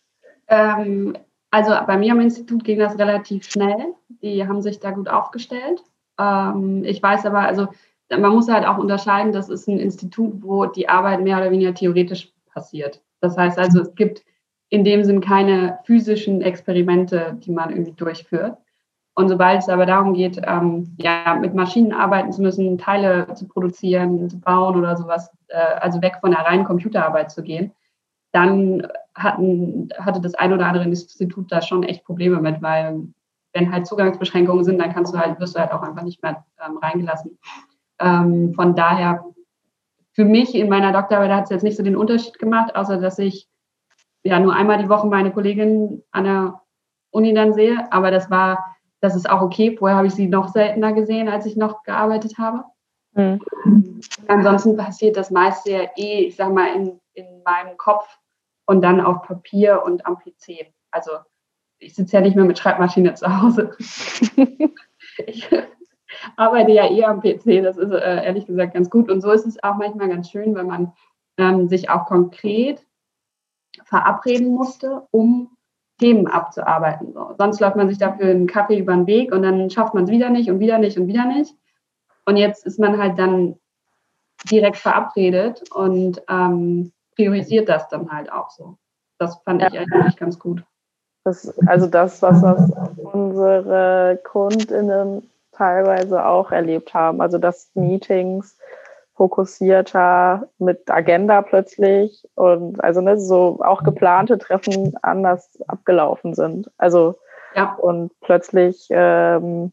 Ähm, 0.49 1.17
also 1.51 1.73
bei 1.87 1.97
mir 1.97 2.13
am 2.13 2.21
Institut 2.21 2.65
ging 2.65 2.79
das 2.79 2.99
relativ 2.99 3.45
schnell. 3.45 3.95
Die 4.23 4.47
haben 4.47 4.63
sich 4.63 4.81
da 4.81 4.91
gut 4.91 5.09
aufgestellt. 5.09 5.83
Ähm, 6.19 6.85
ich 6.85 7.03
weiß 7.03 7.27
aber, 7.27 7.41
also 7.41 7.69
man 8.11 8.33
muss 8.33 8.49
halt 8.49 8.67
auch 8.67 8.79
unterscheiden, 8.79 9.33
das 9.33 9.49
ist 9.49 9.69
ein 9.69 9.79
Institut, 9.79 10.43
wo 10.43 10.67
die 10.67 10.89
Arbeit 10.89 11.23
mehr 11.23 11.39
oder 11.39 11.51
weniger 11.51 11.75
theoretisch 11.75 12.33
passiert. 12.53 13.03
Das 13.21 13.37
heißt 13.37 13.59
also, 13.59 13.81
es 13.81 13.95
gibt 13.95 14.25
in 14.69 14.85
dem 14.85 15.05
Sinn 15.05 15.21
keine 15.21 15.79
physischen 15.85 16.41
Experimente, 16.41 17.37
die 17.41 17.51
man 17.51 17.71
irgendwie 17.71 17.93
durchführt. 17.93 18.57
Und 19.15 19.29
sobald 19.29 19.61
es 19.61 19.69
aber 19.69 19.85
darum 19.85 20.15
geht, 20.15 20.41
ähm, 20.45 20.97
ja, 20.99 21.37
mit 21.39 21.55
Maschinen 21.55 21.93
arbeiten 21.93 22.33
zu 22.33 22.41
müssen, 22.41 22.79
Teile 22.79 23.33
zu 23.35 23.47
produzieren, 23.47 24.31
zu 24.31 24.41
bauen 24.41 24.77
oder 24.77 24.97
sowas, 24.97 25.31
äh, 25.49 25.57
also 25.81 26.01
weg 26.01 26.17
von 26.21 26.31
der 26.31 26.41
reinen 26.41 26.65
Computerarbeit 26.65 27.31
zu 27.31 27.43
gehen, 27.43 27.73
dann 28.33 28.87
hatten, 29.15 29.91
hatte 29.99 30.21
das 30.21 30.35
ein 30.35 30.53
oder 30.53 30.67
andere 30.67 30.85
Institut 30.85 31.53
da 31.53 31.61
schon 31.61 31.83
echt 31.83 32.05
Probleme 32.05 32.41
mit, 32.41 32.63
weil 32.63 33.09
wenn 33.53 33.71
halt 33.71 33.87
Zugangsbeschränkungen 33.87 34.65
sind, 34.65 34.79
dann 34.79 34.95
kannst 34.95 35.13
du 35.13 35.19
halt, 35.19 35.39
wirst 35.39 35.55
du 35.55 35.61
halt 35.61 35.73
auch 35.73 35.83
einfach 35.83 36.03
nicht 36.03 36.23
mehr 36.23 36.45
ähm, 36.67 36.79
reingelassen. 36.79 37.39
Ähm, 38.01 38.55
von 38.55 38.75
daher, 38.75 39.25
für 40.15 40.25
mich 40.25 40.55
in 40.55 40.69
meiner 40.69 40.93
Doktorarbeit 40.93 41.31
hat 41.31 41.45
es 41.45 41.51
jetzt 41.51 41.63
nicht 41.63 41.77
so 41.77 41.83
den 41.83 41.97
Unterschied 41.97 42.39
gemacht, 42.39 42.75
außer 42.75 42.99
dass 42.99 43.19
ich 43.19 43.49
ja 44.25 44.39
nur 44.41 44.55
einmal 44.55 44.79
die 44.79 44.89
Woche 44.89 45.07
meine 45.07 45.33
Kollegin 45.33 46.03
an 46.11 46.25
der 46.25 46.61
Uni 47.11 47.35
dann 47.35 47.53
sehe, 47.53 47.93
aber 47.93 48.11
das 48.11 48.31
war, 48.31 48.72
das 49.03 49.17
ist 49.17 49.29
auch 49.29 49.43
okay. 49.43 49.77
Vorher 49.77 49.99
habe 49.99 50.07
ich 50.07 50.15
sie 50.15 50.29
noch 50.29 50.49
seltener 50.49 50.93
gesehen, 50.93 51.29
als 51.29 51.45
ich 51.45 51.57
noch 51.57 51.83
gearbeitet 51.83 52.39
habe. 52.39 52.65
Mhm. 53.15 53.41
Ansonsten 54.29 54.77
passiert 54.77 55.17
das 55.17 55.31
meiste 55.31 55.71
ja 55.71 55.83
eh, 55.97 56.21
ich 56.21 56.37
sag 56.37 56.53
mal, 56.53 56.75
in, 56.75 57.01
in 57.13 57.43
meinem 57.43 57.77
Kopf 57.77 58.07
und 58.65 58.81
dann 58.81 59.01
auf 59.01 59.23
Papier 59.23 59.83
und 59.85 60.07
am 60.07 60.19
PC. 60.19 60.73
Also 60.93 61.11
ich 61.79 61.95
sitze 61.95 62.17
ja 62.17 62.23
nicht 62.23 62.37
mehr 62.37 62.45
mit 62.45 62.59
Schreibmaschine 62.59 63.15
zu 63.15 63.43
Hause. 63.43 63.77
ich 65.27 65.49
arbeite 66.37 66.71
ja 66.71 66.89
eher 66.89 67.09
am 67.09 67.21
PC, 67.21 67.63
das 67.63 67.77
ist 67.77 67.91
äh, 67.91 68.25
ehrlich 68.25 68.47
gesagt 68.47 68.75
ganz 68.75 68.89
gut. 68.89 69.11
Und 69.11 69.21
so 69.21 69.33
ist 69.33 69.47
es 69.47 69.63
auch 69.65 69.75
manchmal 69.75 70.09
ganz 70.09 70.31
schön, 70.31 70.55
wenn 70.55 70.69
man 70.69 70.93
ähm, 71.39 71.69
sich 71.69 71.91
auch 71.91 72.07
konkret 72.07 72.87
verabreden 73.85 74.55
musste, 74.55 75.09
um 75.11 75.57
Themen 75.99 76.27
abzuarbeiten. 76.27 77.13
So. 77.13 77.35
Sonst 77.39 77.61
läuft 77.61 77.77
man 77.77 77.89
sich 77.89 77.99
dafür 77.99 78.31
einen 78.31 78.47
Kaffee 78.47 78.79
über 78.79 78.95
den 78.95 79.07
Weg 79.07 79.33
und 79.33 79.43
dann 79.43 79.71
schafft 79.71 79.95
man 79.95 80.05
es 80.05 80.11
wieder 80.11 80.31
nicht 80.31 80.51
und 80.51 80.61
wieder 80.61 80.79
nicht 80.79 80.99
und 80.99 81.07
wieder 81.07 81.27
nicht. 81.27 81.55
Und 82.25 82.37
jetzt 82.37 82.67
ist 82.67 82.79
man 82.79 82.99
halt 82.99 83.19
dann 83.19 83.57
direkt 84.51 84.77
verabredet 84.77 85.71
und 85.73 86.23
ähm, 86.29 86.93
priorisiert 87.15 87.69
das 87.69 87.89
dann 87.89 88.11
halt 88.11 88.33
auch 88.33 88.51
so. 88.51 88.77
Das 89.19 89.37
fand 89.45 89.63
ich 89.63 89.79
eigentlich 89.79 90.17
ganz 90.17 90.39
gut. 90.39 90.65
Das, 91.25 91.57
also 91.67 91.87
das, 91.87 92.21
was, 92.23 92.43
was 92.43 92.71
unsere 92.97 94.21
KundInnen 94.25 95.31
teilweise 95.53 96.25
auch 96.27 96.51
erlebt 96.51 96.95
haben. 96.95 97.21
Also 97.21 97.39
dass 97.39 97.71
Meetings 97.75 98.57
fokussierter 99.15 100.49
mit 100.59 100.91
Agenda 100.91 101.43
plötzlich 101.43 102.27
und 102.35 102.83
also 102.83 103.01
ne, 103.01 103.19
so 103.19 103.61
auch 103.63 103.83
geplante 103.83 104.39
Treffen 104.39 104.95
anders 105.03 105.61
abgelaufen 105.69 106.35
sind. 106.35 106.71
Also 106.79 107.17
ja. 107.55 107.75
und 107.75 108.13
plötzlich 108.21 108.87
ähm, 108.91 109.73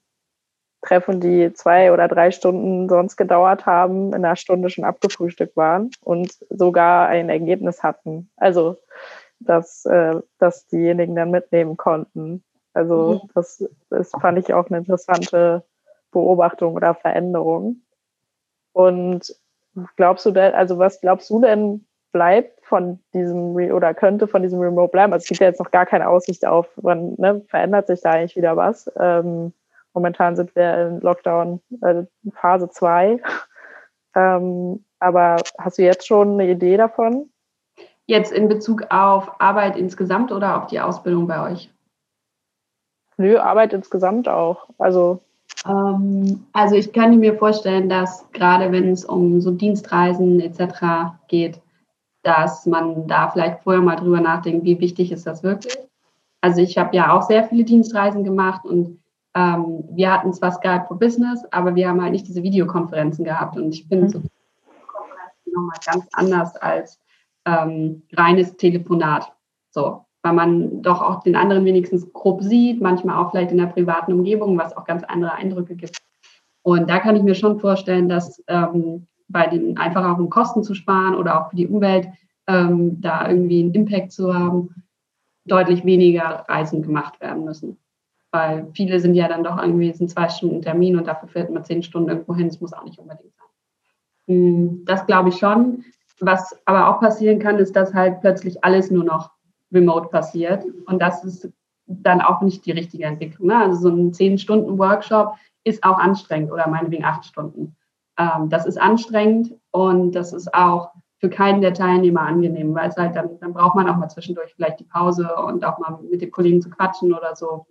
Treffen, 0.82 1.20
die 1.20 1.54
zwei 1.54 1.92
oder 1.92 2.08
drei 2.08 2.32
Stunden 2.32 2.88
sonst 2.88 3.18
gedauert 3.18 3.66
haben, 3.66 4.10
in 4.10 4.26
einer 4.26 4.36
Stunde 4.36 4.70
schon 4.70 4.86
abgefrühstückt 4.86 5.58
waren 5.58 5.92
und 6.04 6.32
sogar 6.50 7.08
ein 7.08 7.30
Ergebnis 7.30 7.84
hatten. 7.84 8.30
Also, 8.38 8.78
dass, 9.40 9.86
äh, 9.86 10.16
dass 10.38 10.68
diejenigen 10.68 11.16
dann 11.16 11.32
mitnehmen 11.32 11.76
konnten. 11.76 12.44
Also, 12.74 13.22
mhm. 13.24 13.30
das, 13.36 13.66
das 13.90 14.12
fand 14.12 14.38
ich 14.40 14.54
auch 14.54 14.68
eine 14.68 14.78
interessante 14.78 15.64
Beobachtung 16.12 16.76
oder 16.76 16.96
Veränderung. 16.96 17.82
Und 18.80 19.36
glaubst 19.98 20.26
du 20.26 20.32
denn, 20.32 20.54
also 20.54 20.80
was 20.80 21.02
glaubst 21.02 21.30
du 21.30 21.42
denn, 21.42 21.86
bleibt 22.14 22.66
von 22.66 23.00
diesem 23.14 23.56
Re 23.56 23.74
oder 23.74 23.94
könnte 23.94 24.28
von 24.28 24.42
diesem 24.42 24.60
Remote 24.60 24.92
bleiben? 24.92 25.12
Also 25.12 25.24
es 25.24 25.28
gibt 25.28 25.42
ja 25.42 25.48
jetzt 25.48 25.60
noch 25.60 25.72
gar 25.72 25.86
keine 25.86 26.08
Aussicht 26.08 26.46
auf, 26.46 26.68
wann 26.78 27.16
ne, 27.18 27.42
verändert 27.50 27.88
sich 27.88 28.02
da 28.02 28.12
eigentlich 28.12 28.38
wieder 28.38 28.56
was. 28.56 28.90
Ähm, 28.98 29.54
Momentan 29.94 30.36
sind 30.36 30.56
wir 30.56 30.88
in 30.88 31.02
Lockdown 31.02 31.62
äh, 31.82 32.04
Phase 32.32 32.70
2. 32.70 33.22
ähm, 34.16 34.86
aber 35.00 35.38
hast 35.58 35.78
du 35.78 35.82
jetzt 35.82 36.08
schon 36.08 36.34
eine 36.34 36.50
Idee 36.50 36.78
davon? 36.78 37.30
Jetzt 38.06 38.32
in 38.32 38.48
Bezug 38.48 38.84
auf 38.90 39.42
Arbeit 39.42 39.78
insgesamt 39.78 40.32
oder 40.32 40.58
auf 40.58 40.68
die 40.68 40.80
Ausbildung 40.80 41.28
bei 41.28 41.52
euch? 41.52 41.70
Nö, 43.18 43.38
Arbeit 43.38 43.74
insgesamt 43.74 44.30
auch. 44.30 44.70
Also 44.78 45.22
also 45.64 46.76
ich 46.76 46.94
kann 46.94 47.20
mir 47.20 47.38
vorstellen, 47.38 47.90
dass 47.90 48.26
gerade 48.32 48.72
wenn 48.72 48.92
es 48.92 49.06
um 49.06 49.42
so 49.42 49.52
Dienstreisen 49.52 50.40
etc. 50.40 51.18
geht, 51.28 51.62
dass 52.24 52.66
man 52.66 53.08
da 53.08 53.30
vielleicht 53.30 53.64
vorher 53.64 53.82
mal 53.82 53.96
drüber 53.96 54.22
nachdenkt, 54.22 54.66
wie 54.66 54.80
wichtig 54.80 55.12
ist 55.12 55.28
das 55.28 55.44
wirklich. 55.44 55.78
Also 56.42 56.62
ich 56.62 56.78
habe 56.78 56.96
ja 56.96 57.12
auch 57.12 57.24
sehr 57.24 57.44
viele 57.44 57.64
Dienstreisen 57.64 58.24
gemacht 58.24 58.66
und 58.66 59.00
ähm, 59.36 59.84
wir 59.92 60.12
hatten 60.12 60.34
zwar 60.34 60.52
Skype 60.52 60.86
for 60.88 60.98
Business, 60.98 61.44
aber 61.52 61.76
wir 61.76 61.90
haben 61.90 62.02
halt 62.02 62.14
nicht 62.14 62.28
diese 62.28 62.44
Videokonferenzen 62.44 63.26
gehabt. 63.26 63.58
Und 63.58 63.74
ich 63.74 63.86
finde 63.88 64.06
mhm. 64.06 64.10
so 64.10 64.20
Videokonferenzen 64.20 65.54
nochmal 65.54 65.78
ganz 65.86 66.08
anders 66.14 66.56
als 66.56 67.00
ähm, 67.46 68.04
reines 68.14 68.56
Telefonat. 68.58 69.32
So, 69.72 70.06
weil 70.22 70.34
man 70.34 70.82
doch 70.82 71.02
auch 71.02 71.24
den 71.24 71.36
anderen 71.36 71.66
wenigstens 71.66 72.12
grob 72.14 72.44
sieht, 72.44 72.82
manchmal 72.82 73.18
auch 73.18 73.32
vielleicht 73.32 73.52
in 73.52 73.58
der 73.58 73.68
privaten 73.68 74.14
Umgebung, 74.14 74.58
was 74.58 74.76
auch 74.76 74.86
ganz 74.86 75.04
andere 75.04 75.34
Eindrücke 75.34 75.76
gibt. 75.76 75.98
Und 76.64 76.90
da 76.90 77.00
kann 77.00 77.16
ich 77.16 77.24
mir 77.24 77.36
schon 77.36 77.60
vorstellen, 77.60 78.10
dass 78.10 78.44
ähm, 78.48 79.08
bei 79.30 79.48
den 79.48 79.78
einfach 79.78 80.06
auch 80.06 80.18
um 80.18 80.30
Kosten 80.30 80.64
zu 80.64 80.74
sparen 80.74 81.16
oder 81.16 81.40
auch 81.40 81.50
für 81.50 81.56
die 81.56 81.68
Umwelt 81.68 82.10
ähm, 82.48 83.00
da 83.00 83.30
irgendwie 83.30 83.62
einen 83.62 83.74
Impact 83.74 84.12
zu 84.12 84.34
haben, 84.34 84.84
deutlich 85.46 85.86
weniger 85.86 86.46
Reisen 86.50 86.82
gemacht 86.82 87.20
werden 87.22 87.46
müssen. 87.46 87.78
Weil 88.32 88.68
viele 88.74 89.00
sind 89.00 89.16
ja 89.16 89.28
dann 89.28 89.44
doch 89.44 89.58
irgendwie, 89.58 89.92
sind 89.94 90.10
zwei 90.10 90.30
Stunden 90.30 90.62
Termin 90.62 90.98
und 90.98 91.08
dafür 91.08 91.30
fährt 91.30 91.50
man 91.50 91.64
zehn 91.64 91.82
Stunden 91.82 92.10
irgendwo 92.10 92.36
hin. 92.36 92.48
Das 92.48 92.62
muss 92.62 92.74
auch 92.74 92.84
nicht 92.84 93.00
unbedingt 93.00 93.34
sein. 93.36 93.48
Hm, 94.28 94.86
das 94.86 95.06
glaube 95.06 95.30
ich 95.30 95.38
schon. 95.38 95.84
Was 96.20 96.60
aber 96.66 96.90
auch 96.90 97.00
passieren 97.00 97.40
kann, 97.40 97.58
ist, 97.58 97.76
dass 97.76 97.94
halt 97.94 98.22
plötzlich 98.22 98.64
alles 98.64 98.92
nur 98.92 99.04
noch 99.04 99.32
remote 99.72 100.10
passiert. 100.10 100.66
Und 100.86 101.00
das 101.00 101.24
ist 101.24 101.50
dann 101.88 102.22
auch 102.22 102.42
nicht 102.42 102.66
die 102.66 102.72
richtige 102.72 103.06
Entwicklung. 103.06 103.48
Ne? 103.48 103.58
Also 103.58 103.82
so 103.82 103.90
ein 103.90 104.14
zehn 104.14 104.38
Stunden 104.38 104.78
Workshop 104.78 105.36
ist 105.64 105.84
auch 105.84 105.98
anstrengend 105.98 106.52
oder 106.52 106.68
meinetwegen 106.68 107.04
acht 107.04 107.26
Stunden. 107.26 107.76
Ähm, 108.18 108.50
das 108.50 108.66
ist 108.66 108.80
anstrengend, 108.80 109.56
Und 109.72 110.12
das 110.12 110.34
ist 110.34 110.54
auch 110.54 110.92
für 111.20 111.30
keinen 111.30 111.62
der 111.62 111.74
Teilnehmer 111.74 112.22
angenehm, 112.22 112.74
weil 112.74 112.90
es 112.90 112.98
halt 112.98 113.16
dann, 113.16 113.40
dann 113.40 113.54
braucht 113.54 113.76
man 113.76 113.90
auch 113.90 113.98
mal 113.98 114.10
zwischendurch 114.10 114.54
vielleicht 114.56 114.80
die 114.80 114.86
Pause 114.86 115.36
und 115.36 115.66
auch 115.66 115.78
mal 115.80 116.00
mit 116.10 116.22
den 116.22 116.32
Kollegen 116.32 116.62
zu 116.62 116.70
quatschen 116.70 117.14
oder 117.14 117.36
so. 117.36 117.66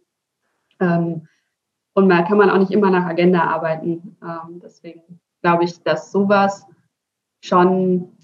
Ähm, 0.81 1.27
und 1.95 2.09
da 2.09 2.23
kann 2.23 2.39
man 2.39 2.51
auch 2.51 2.59
nicht 2.59 2.71
immer 2.71 2.91
nach 2.91 3.07
Agenda 3.07 3.43
arbeiten. 3.43 4.17
Ähm, 4.23 4.61
deswegen 4.63 5.21
glaube 5.43 5.65
ich, 5.65 5.83
dass 5.83 6.13
sowas 6.13 6.67
schon, 7.43 8.17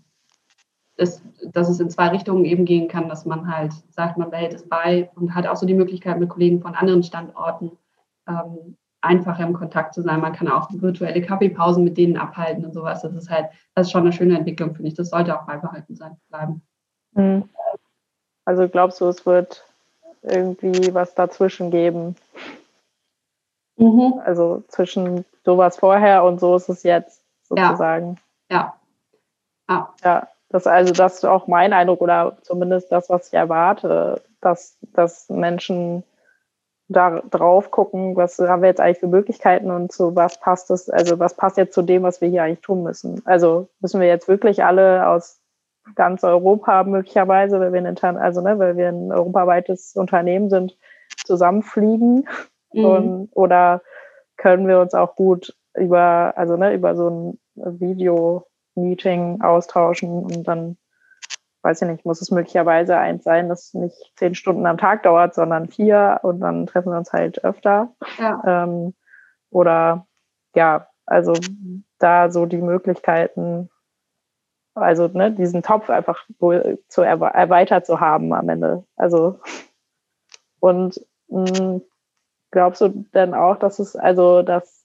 ist, 0.97 1.23
dass 1.53 1.69
es 1.69 1.81
in 1.81 1.91
zwei 1.91 2.09
Richtungen 2.09 2.45
eben 2.45 2.65
gehen 2.65 2.89
kann, 2.89 3.09
dass 3.09 3.27
man 3.27 3.53
halt 3.53 3.73
sagt, 3.91 4.17
man 4.17 4.31
behält 4.31 4.55
es 4.55 4.69
bei 4.69 5.11
und 5.17 5.35
hat 5.35 5.47
auch 5.47 5.57
so 5.57 5.67
die 5.67 5.75
Möglichkeit, 5.75 6.19
mit 6.19 6.29
Kollegen 6.29 6.61
von 6.61 6.75
anderen 6.75 7.03
Standorten 7.03 7.73
ähm, 8.29 8.77
einfacher 9.01 9.45
im 9.45 9.53
Kontakt 9.53 9.95
zu 9.95 10.03
sein. 10.03 10.21
Man 10.21 10.33
kann 10.33 10.49
auch 10.49 10.69
virtuelle 10.71 11.21
Kaffeepausen 11.21 11.85
mit 11.85 11.97
denen 11.97 12.17
abhalten 12.17 12.65
und 12.65 12.73
sowas. 12.73 13.03
Das 13.03 13.15
ist 13.15 13.29
halt, 13.29 13.47
das 13.75 13.87
ist 13.87 13.93
schon 13.93 14.03
eine 14.03 14.13
schöne 14.13 14.39
Entwicklung, 14.39 14.75
finde 14.75 14.89
ich. 14.89 14.95
Das 14.95 15.11
sollte 15.11 15.39
auch 15.39 15.47
beibehalten 15.47 15.95
sein, 15.95 16.17
bleiben. 16.29 16.63
Mhm. 17.13 17.49
Also 18.45 18.69
glaubst 18.69 19.01
du, 19.01 19.07
es 19.07 19.27
wird 19.27 19.65
irgendwie 20.23 20.95
was 20.95 21.15
dazwischen 21.15 21.71
geben? 21.71 22.17
Mhm. 23.77 24.21
Also 24.25 24.63
zwischen 24.69 25.25
sowas 25.45 25.77
vorher 25.77 26.25
und 26.25 26.41
so 26.41 26.57
ist 26.57 26.69
es 26.69 26.83
jetzt 26.83 27.23
sozusagen. 27.43 28.19
Ja. 28.51 28.75
Ja. 29.69 29.95
ja. 30.03 30.29
Das, 30.55 30.69
also 30.69 30.93
das 30.93 31.15
ist 31.15 31.25
auch 31.25 31.49
mein 31.49 31.73
Eindruck 31.73 32.01
oder 32.01 32.37
zumindest 32.43 32.93
das, 32.93 33.11
was 33.11 33.27
ich 33.27 33.35
erwarte, 33.35 34.23
dass, 34.41 34.79
dass 34.93 35.29
Menschen 35.29 36.05
da 36.87 37.23
drauf 37.29 37.73
gucken, 37.73 38.15
was 38.15 38.39
haben 38.39 38.63
wir 38.63 38.69
jetzt 38.69 38.81
eigentlich 38.81 39.01
für 39.01 39.09
Möglichkeiten 39.09 39.73
und 39.73 39.91
zu 39.91 40.15
was 40.15 40.39
passt 40.39 40.71
es, 40.71 40.89
also 40.89 41.19
was 41.19 41.35
passt 41.35 41.57
jetzt 41.57 41.75
zu 41.75 41.83
dem, 41.83 42.05
was 42.05 42.21
wir 42.21 42.29
hier 42.29 42.45
eigentlich 42.45 42.61
tun 42.61 42.85
müssen. 42.85 43.21
Also 43.25 43.67
müssen 43.81 44.01
wir 44.01 44.07
jetzt 44.07 44.29
wirklich 44.29 44.63
alle 44.63 45.09
aus 45.09 45.41
ganz 45.97 46.23
Europa 46.23 46.85
möglicherweise, 46.85 47.59
weil 47.59 47.73
wir 47.73 47.85
ein, 47.85 48.17
also, 48.17 48.41
ne, 48.41 48.57
weil 48.57 48.77
wir 48.77 48.91
ein 48.91 49.11
europaweites 49.11 49.97
Unternehmen 49.97 50.51
sind, 50.51 50.79
zusammenfliegen 51.27 52.29
mhm. 52.73 52.85
und, 52.85 53.29
oder 53.33 53.83
können 54.37 54.69
wir 54.69 54.79
uns 54.79 54.95
auch 54.95 55.17
gut 55.17 55.57
über, 55.77 56.35
also 56.37 56.57
ne, 56.57 56.75
über 56.75 56.95
so 56.95 57.11
ein 57.11 57.39
Video-Meeting 58.75 59.41
austauschen 59.43 60.25
und 60.25 60.45
dann 60.45 60.77
weiß 61.63 61.81
ich 61.83 61.89
nicht, 61.89 62.05
muss 62.05 62.21
es 62.21 62.31
möglicherweise 62.31 62.99
eins 62.99 63.25
sein, 63.25 63.49
das 63.49 63.73
nicht 63.73 64.13
zehn 64.17 64.35
Stunden 64.35 64.67
am 64.67 64.77
Tag 64.77 65.03
dauert, 65.03 65.35
sondern 65.35 65.69
vier 65.69 66.21
und 66.23 66.41
dann 66.41 66.67
treffen 66.67 66.93
wir 66.93 66.99
uns 66.99 67.13
halt 67.13 67.43
öfter. 67.43 67.95
Ja. 68.19 68.65
Ähm, 68.65 68.95
oder 69.51 70.07
ja, 70.55 70.89
also 71.07 71.33
da 71.99 72.31
so 72.31 72.45
die 72.45 72.61
Möglichkeiten, 72.61 73.71
also 74.75 75.09
ne, 75.09 75.33
diesen 75.33 75.63
Topf 75.63 75.89
einfach 75.89 76.27
zu 76.89 77.03
erweitert 77.03 77.87
zu 77.87 78.01
haben 78.01 78.35
am 78.35 78.49
Ende. 78.49 78.85
Also 78.97 79.41
und 80.61 81.01
mh, 81.29 81.59
hm, 81.59 81.83
glaubst 82.51 82.83
du 82.83 82.89
denn 83.15 83.35
auch, 83.35 83.57
dass 83.57 83.79
es, 83.79 83.97
also 83.97 84.43
das 84.43 84.84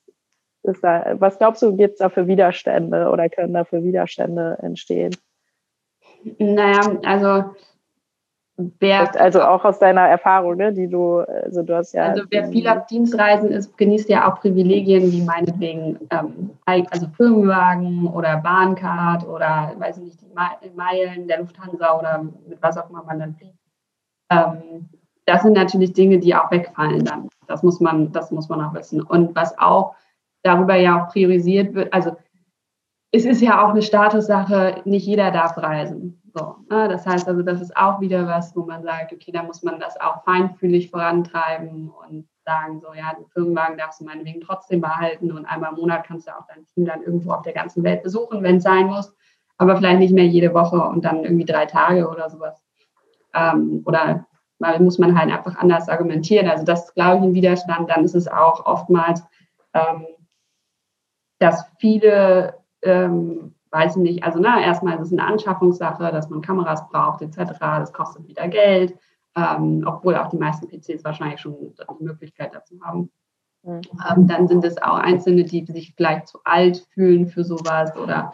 ist 0.70 0.84
da, 0.84 1.16
was 1.20 1.38
glaubst 1.38 1.62
du, 1.62 1.76
gibt 1.76 1.94
es 1.94 2.00
da 2.00 2.10
für 2.10 2.28
Widerstände 2.28 3.10
oder 3.10 3.28
können 3.30 3.54
da 3.54 3.66
für 3.66 3.84
Widerstände 3.84 4.58
entstehen? 4.62 5.16
Naja, 6.38 6.82
also 7.04 7.56
wer. 8.80 9.20
Also 9.20 9.42
auch 9.42 9.64
aus 9.66 9.80
deiner 9.80 10.02
Erfahrung, 10.02 10.58
ne, 10.58 10.74
die 10.74 10.88
du, 10.88 11.20
also 11.20 11.64
du 11.64 11.76
hast 11.76 11.94
ja. 11.94 12.04
Also 12.04 12.24
wer 12.30 12.48
viel 12.50 12.68
auf 12.68 12.86
Dienstreisen 12.88 13.52
ist, 13.52 13.78
genießt 13.78 14.10
ja 14.10 14.30
auch 14.30 14.40
Privilegien 14.40 15.12
wie 15.12 15.22
meinetwegen 15.22 16.00
ähm, 16.12 16.52
also 16.66 17.08
Firmenwagen 17.16 18.08
oder 18.08 18.38
Bahncard 18.38 19.28
oder 19.28 19.74
weiß 19.78 19.98
ich 19.98 20.04
nicht, 20.04 20.22
die 20.22 20.70
Meilen 20.76 21.28
der 21.28 21.40
Lufthansa 21.40 21.98
oder 21.98 22.24
mit 22.48 22.62
was 22.62 22.78
auch 22.78 22.90
immer 22.90 23.04
man 23.04 23.20
dann 23.20 23.36
fliegt. 23.36 23.58
Ähm, 24.32 24.90
das 25.26 25.44
sind 25.44 25.54
natürlich 25.54 25.94
Dinge, 25.94 26.18
die 26.18 26.36
auch 26.36 26.50
wegfallen 26.52 27.06
dann. 27.06 27.30
Das 27.48 27.62
muss 27.64 27.80
man, 27.80 28.12
das 28.12 28.32
muss 28.32 28.50
man 28.50 28.62
auch 28.62 28.74
wissen. 28.74 29.02
Und 29.02 29.36
was 29.36 29.58
auch 29.60 29.96
darüber 30.44 30.76
ja 30.76 31.02
auch 31.04 31.10
priorisiert 31.10 31.74
wird, 31.74 31.94
also 31.94 32.16
es 33.12 33.26
ist 33.26 33.42
ja 33.42 33.64
auch 33.64 33.70
eine 33.70 33.82
Statussache, 33.82 34.82
nicht 34.86 35.06
jeder 35.06 35.32
darf 35.32 35.58
reisen. 35.58 36.22
So, 36.34 36.58
ne? 36.70 36.88
Das 36.88 37.08
heißt 37.08 37.28
also, 37.28 37.42
das 37.42 37.60
ist 37.60 37.76
auch 37.76 38.02
wieder 38.02 38.28
was, 38.28 38.56
wo 38.56 38.64
man 38.64 38.84
sagt, 38.84 39.12
okay, 39.12 39.32
da 39.32 39.44
muss 39.44 39.64
man 39.64 39.80
das 39.80 40.00
auch 40.00 40.24
feinfühlig 40.24 40.92
vorantreiben 40.92 41.90
und 41.90 42.28
sagen, 42.46 42.80
so, 42.80 42.94
ja, 42.94 43.14
den 43.14 43.28
Firmenwagen 43.28 43.78
darfst 43.78 44.02
du 44.02 44.06
meinetwegen 44.06 44.42
trotzdem 44.42 44.82
behalten 44.82 45.32
und 45.32 45.46
einmal 45.46 45.72
im 45.72 45.80
Monat 45.80 46.06
kannst 46.06 46.28
du 46.28 46.32
auch 46.32 46.46
dein 46.48 46.66
Team 46.66 46.86
dann 46.86 47.02
irgendwo 47.02 47.32
auf 47.32 47.42
der 47.42 47.54
ganzen 47.54 47.84
Welt 47.84 48.04
besuchen, 48.04 48.44
wenn 48.44 48.58
es 48.58 48.64
sein 48.64 48.88
muss, 48.88 49.14
aber 49.58 49.76
vielleicht 49.76 50.00
nicht 50.00 50.14
mehr 50.14 50.26
jede 50.26 50.54
Woche 50.54 50.82
und 50.82 51.04
dann 51.04 51.24
irgendwie 51.24 51.46
drei 51.46 51.66
Tage 51.66 52.08
oder 52.10 52.30
sowas. 52.30 52.64
Ähm, 53.34 53.84
oder 53.86 54.26
mal 54.60 54.80
muss 54.80 55.00
man 55.00 55.18
halt 55.18 55.32
einfach 55.32 55.58
anders 55.58 55.90
argumentieren. 55.90 56.48
Also 56.48 56.66
das 56.66 56.86
ist, 56.86 56.96
glaube 56.96 57.18
ich, 57.18 57.24
ein 57.24 57.34
Widerstand. 57.34 57.90
Dann 57.90 58.04
ist 58.04 58.16
es 58.16 58.28
auch 58.28 58.66
oftmals, 58.66 59.24
ähm, 59.74 60.06
dass 61.40 61.66
viele 61.80 62.56
ähm, 62.82 63.56
weiß 63.72 63.98
ich 63.98 64.02
nicht, 64.02 64.24
also 64.24 64.40
na, 64.40 64.62
erstmal 64.62 64.96
ist 64.96 65.08
es 65.08 65.12
eine 65.12 65.26
Anschaffungssache, 65.26 66.12
dass 66.12 66.30
man 66.30 66.42
Kameras 66.42 66.88
braucht 66.90 67.22
etc. 67.22 67.60
Das 67.60 67.94
kostet 67.94 68.28
wieder 68.28 68.48
Geld, 68.48 68.96
ähm, 69.36 69.84
obwohl 69.86 70.16
auch 70.16 70.30
die 70.30 70.38
meisten 70.38 70.68
PCs 70.68 71.04
wahrscheinlich 71.04 71.40
schon 71.40 71.56
die 72.00 72.04
Möglichkeit 72.04 72.54
dazu 72.54 72.80
haben. 72.82 73.12
Mhm. 73.64 73.82
Ähm, 74.10 74.28
dann 74.28 74.48
sind 74.48 74.64
es 74.64 74.82
auch 74.82 74.98
Einzelne, 74.98 75.44
die 75.44 75.66
sich 75.66 75.94
vielleicht 75.96 76.28
zu 76.28 76.40
alt 76.46 76.88
fühlen 76.94 77.28
für 77.28 77.44
sowas 77.44 77.96
oder 77.96 78.34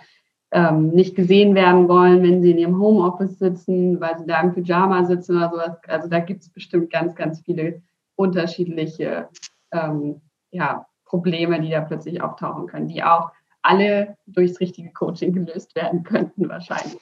ähm, 0.51 0.89
nicht 0.89 1.15
gesehen 1.15 1.53
werden 1.55 1.89
wollen, 1.89 2.23
wenn 2.23 2.41
sie 2.41 2.51
in 2.51 2.57
ihrem 2.59 2.79
Homeoffice 2.79 3.39
sitzen, 3.39 3.99
weil 3.99 4.17
sie 4.17 4.25
da 4.25 4.39
im 4.41 4.53
Pyjama 4.53 5.03
sitzen 5.03 5.35
oder 5.35 5.49
sowas. 5.49 5.77
Also 5.87 6.07
da 6.07 6.19
gibt 6.19 6.43
es 6.43 6.49
bestimmt 6.49 6.91
ganz, 6.91 7.15
ganz 7.15 7.41
viele 7.41 7.81
unterschiedliche 8.15 9.27
ähm, 9.71 10.21
ja, 10.51 10.85
Probleme, 11.05 11.61
die 11.61 11.69
da 11.69 11.81
plötzlich 11.81 12.21
auftauchen 12.21 12.67
können, 12.67 12.87
die 12.87 13.03
auch 13.03 13.31
alle 13.61 14.17
durchs 14.27 14.59
richtige 14.59 14.91
Coaching 14.91 15.33
gelöst 15.33 15.75
werden 15.75 16.03
könnten, 16.03 16.49
wahrscheinlich. 16.49 16.99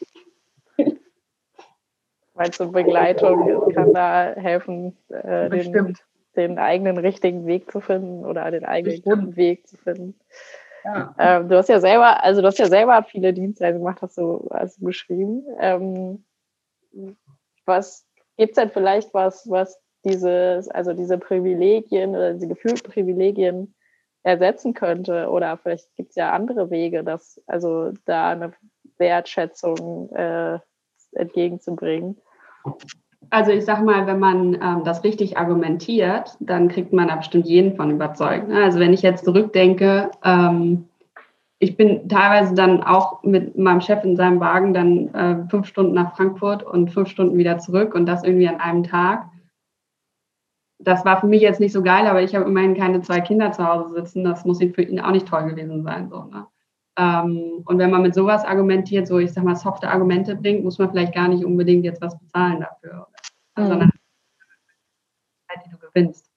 Weil 2.34 2.54
so 2.54 2.72
Begleitung 2.72 3.74
kann 3.74 3.94
da 3.94 4.34
helfen, 4.36 4.98
äh, 5.10 5.50
den, 5.50 5.98
den, 6.36 6.58
eigenen 6.58 6.98
richtigen 6.98 7.46
Weg 7.46 7.72
zu 7.72 7.80
finden 7.80 8.26
oder 8.26 8.50
den 8.50 8.66
eigenen 8.66 8.96
Bestimmt. 8.96 9.20
guten 9.20 9.36
Weg 9.36 9.68
zu 9.68 9.78
finden. 9.78 10.20
Ja. 10.84 11.16
Ähm, 11.18 11.50
du 11.50 11.58
hast 11.58 11.70
ja 11.70 11.80
selber, 11.80 12.24
also 12.24 12.42
du 12.42 12.48
hast 12.48 12.60
ja 12.60 12.68
selber 12.68 13.04
viele 13.04 13.34
Dienstreisen 13.34 13.80
gemacht, 13.80 14.02
hast 14.02 14.18
du, 14.18 14.50
hast 14.52 14.82
du 14.82 14.86
beschrieben. 14.86 15.44
Ähm, 15.60 16.26
was 17.66 18.06
gibt 18.38 18.52
es 18.52 18.56
denn 18.56 18.72
vielleicht 18.72 19.14
was, 19.14 19.50
was 19.50 19.80
dieses, 20.04 20.68
also 20.70 20.94
diese 20.94 21.18
Privilegien 21.18 22.12
oder 22.12 22.34
diese 22.34 22.48
gefühlten 22.48 22.92
Privilegien 22.92 23.74
ersetzen 24.24 24.74
könnte. 24.74 25.30
Oder 25.30 25.58
vielleicht 25.58 25.96
gibt 25.96 26.12
es 26.12 26.16
ja 26.16 26.32
andere 26.32 26.70
Wege, 26.72 27.04
dass 27.04 27.42
also 27.46 27.92
da 28.06 28.30
eine 28.30 28.54
Wertschätzung 28.98 30.10
äh, 30.12 30.60
entgegenzubringen. 31.12 32.18
Also 33.30 33.52
ich 33.52 33.66
sag 33.66 33.84
mal, 33.84 34.06
wenn 34.08 34.20
man 34.20 34.56
ähm, 34.56 34.84
das 34.84 35.04
richtig 35.04 35.38
argumentiert, 35.38 36.36
dann 36.40 36.68
kriegt 36.68 36.94
man 36.94 37.08
da 37.08 37.16
bestimmt 37.16 37.48
jeden 37.48 37.76
von 37.76 37.92
überzeugt. 37.92 38.48
Ne? 38.48 38.64
Also 38.64 38.80
wenn 38.80 38.94
ich 38.94 39.02
jetzt 39.02 39.26
zurückdenke, 39.26 40.12
ähm, 40.24 40.86
ich 41.60 41.78
bin 41.78 42.10
teilweise 42.10 42.54
dann 42.56 42.84
auch 42.84 43.24
mit 43.24 43.58
meinem 43.58 43.82
Chef 43.82 44.04
in 44.04 44.18
seinem 44.18 44.40
Wagen 44.40 44.74
dann 44.74 45.14
äh, 45.14 45.50
fünf 45.50 45.68
Stunden 45.68 45.94
nach 45.94 46.16
Frankfurt 46.16 46.64
und 46.64 46.92
fünf 46.92 47.10
Stunden 47.10 47.38
wieder 47.38 47.58
zurück 47.58 47.96
und 47.96 48.06
das 48.06 48.24
irgendwie 48.24 48.50
an 48.50 48.60
einem 48.60 48.84
Tag 48.84 49.30
das 50.84 51.06
war 51.06 51.20
für 51.20 51.28
mich 51.28 51.42
jetzt 51.42 51.60
nicht 51.60 51.74
so 51.74 51.82
geil, 51.82 52.08
aber 52.08 52.22
ich 52.22 52.36
habe 52.36 52.46
immerhin 52.46 52.76
keine 52.76 53.02
zwei 53.02 53.22
Kinder 53.22 53.52
zu 53.52 53.66
Hause 53.66 53.94
sitzen. 53.94 54.24
Das 54.24 54.46
muss 54.46 54.60
für 54.60 54.82
ihn 54.82 55.00
auch 55.00 55.12
nicht 55.12 55.28
toll 55.28 55.50
gewesen 55.50 55.84
sein. 55.84 56.10
So, 56.10 56.24
ne? 56.26 56.48
ähm, 56.98 57.64
und 57.66 57.78
wenn 57.78 57.92
man 57.92 58.02
mit 58.02 58.14
sowas 58.14 58.46
argumentiert, 58.46 59.08
so 59.08 59.18
ich 59.20 59.34
sag 59.34 59.44
mal 59.44 59.56
softe 59.56 59.90
Argumente 59.90 60.36
bringt, 60.36 60.64
muss 60.64 60.78
man 60.78 60.92
vielleicht 60.92 61.14
gar 61.14 61.28
nicht 61.28 61.44
unbedingt 61.44 61.86
jetzt 61.86 62.02
was 62.02 62.18
bezahlen 62.20 62.62
dafür, 62.62 63.08
mhm. 63.58 63.68
sondern 63.68 63.92
die 65.66 65.70
du 65.70 65.78
gewinnst, 65.78 66.30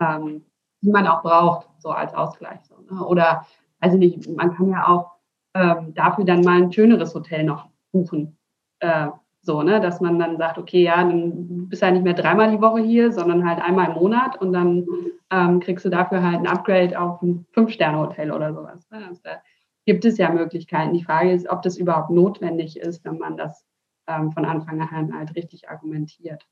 ähm, 0.00 0.44
die 0.82 0.90
man 0.90 1.06
auch 1.06 1.22
braucht, 1.22 1.68
so 1.78 1.90
als 1.90 2.14
Ausgleich. 2.14 2.60
So, 2.64 2.76
ne? 2.90 3.04
Oder, 3.04 3.46
also 3.80 3.96
nicht, 3.96 4.28
man 4.28 4.54
kann 4.54 4.70
ja 4.70 4.86
auch 4.86 5.12
ähm, 5.54 5.94
dafür 5.94 6.24
dann 6.24 6.42
mal 6.42 6.62
ein 6.62 6.72
schöneres 6.72 7.14
Hotel 7.14 7.44
noch 7.44 7.68
buchen. 7.92 8.36
Äh, 8.80 9.08
so, 9.42 9.62
ne, 9.62 9.80
dass 9.80 10.00
man 10.00 10.18
dann 10.18 10.36
sagt, 10.36 10.58
okay, 10.58 10.82
ja, 10.82 10.96
dann 10.96 11.68
bist 11.68 11.80
du 11.80 11.86
halt 11.86 11.94
nicht 11.94 12.04
mehr 12.04 12.14
dreimal 12.14 12.50
die 12.50 12.60
Woche 12.60 12.80
hier, 12.80 13.10
sondern 13.12 13.48
halt 13.48 13.62
einmal 13.62 13.88
im 13.88 13.94
Monat 13.94 14.40
und 14.40 14.52
dann 14.52 14.86
ähm, 15.30 15.60
kriegst 15.60 15.84
du 15.84 15.88
dafür 15.88 16.22
halt 16.22 16.40
ein 16.40 16.46
Upgrade 16.46 17.00
auf 17.00 17.22
ein 17.22 17.46
Fünf-Sterne-Hotel 17.52 18.32
oder 18.32 18.52
sowas. 18.52 18.86
Ne? 18.90 19.06
Also 19.08 19.20
da 19.22 19.40
gibt 19.86 20.04
es 20.04 20.18
ja 20.18 20.30
Möglichkeiten. 20.30 20.92
Die 20.92 21.04
Frage 21.04 21.32
ist, 21.32 21.48
ob 21.48 21.62
das 21.62 21.78
überhaupt 21.78 22.10
notwendig 22.10 22.78
ist, 22.78 23.04
wenn 23.04 23.18
man 23.18 23.36
das 23.36 23.64
ähm, 24.06 24.30
von 24.32 24.44
Anfang 24.44 24.80
an 24.80 25.16
halt 25.16 25.34
richtig 25.36 25.70
argumentiert. 25.70 26.46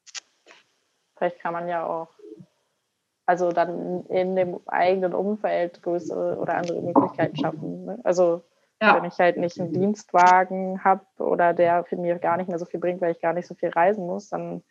Vielleicht 1.17 1.41
kann 1.41 1.53
man 1.53 1.69
ja 1.69 1.85
auch, 1.85 2.09
also 3.27 3.51
dann 3.51 4.07
in 4.07 4.35
dem 4.35 4.61
eigenen 4.67 5.13
Umfeld 5.13 5.83
größere 5.83 6.39
oder 6.39 6.57
andere 6.57 6.81
Möglichkeiten 6.81 7.37
schaffen. 7.37 7.85
Ne? 7.85 7.99
Also 8.05 8.43
Ja. 8.81 8.97
Wenn 8.97 9.05
ich 9.05 9.19
halt 9.19 9.37
nicht 9.37 9.61
einen 9.61 9.73
Dienstwagen 9.73 10.85
habe 10.85 11.03
oder 11.19 11.53
der 11.53 11.85
für 11.85 11.97
mir 11.97 12.19
gar 12.19 12.37
nicht 12.37 12.49
mehr 12.49 12.59
so 12.59 12.65
viel 12.65 12.79
bringt, 12.79 13.01
weil 13.01 13.11
ich 13.11 13.21
gar 13.21 13.33
nicht 13.33 13.49
so 13.49 13.55
viel 13.55 13.71
reisen 13.71 14.07
muss, 14.07 14.29
dann 14.29 14.63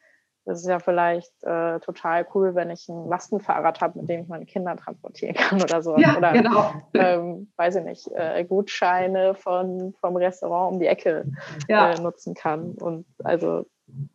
ist 0.47 0.61
es 0.61 0.65
ja 0.65 0.79
vielleicht 0.79 1.31
äh, 1.43 1.79
total 1.81 2.25
cool, 2.33 2.55
wenn 2.55 2.69
ich 2.69 2.87
ein 2.87 3.07
Lastenfahrrad 3.09 3.81
habe, 3.81 3.99
mit 3.99 4.09
dem 4.09 4.21
ich 4.21 4.27
meine 4.27 4.45
Kinder 4.45 4.75
transportieren 4.77 5.35
kann 5.35 5.61
oder 5.61 5.81
so. 5.81 5.97
Ja, 5.97 6.17
oder, 6.17 6.31
genau. 6.31 6.73
Ähm, 6.93 7.51
weiß 7.57 7.75
ich 7.75 7.83
nicht, 7.83 8.07
äh, 8.13 8.45
Gutscheine 8.45 9.35
von, 9.35 9.93
vom 9.99 10.15
Restaurant 10.15 10.73
um 10.73 10.79
die 10.79 10.87
Ecke 10.87 11.25
ja. 11.67 11.91
äh, 11.91 11.99
nutzen 11.99 12.33
kann. 12.33 12.71
Und 12.71 13.05
also 13.23 13.65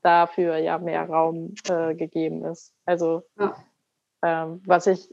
dafür 0.03 0.57
ja 0.57 0.79
mehr 0.79 1.05
Raum 1.05 1.55
äh, 1.69 1.95
gegeben 1.95 2.45
ist. 2.45 2.75
Also 2.87 3.23
ja. 3.39 3.55
ähm, 4.23 4.63
was 4.67 4.87
ich 4.87 5.09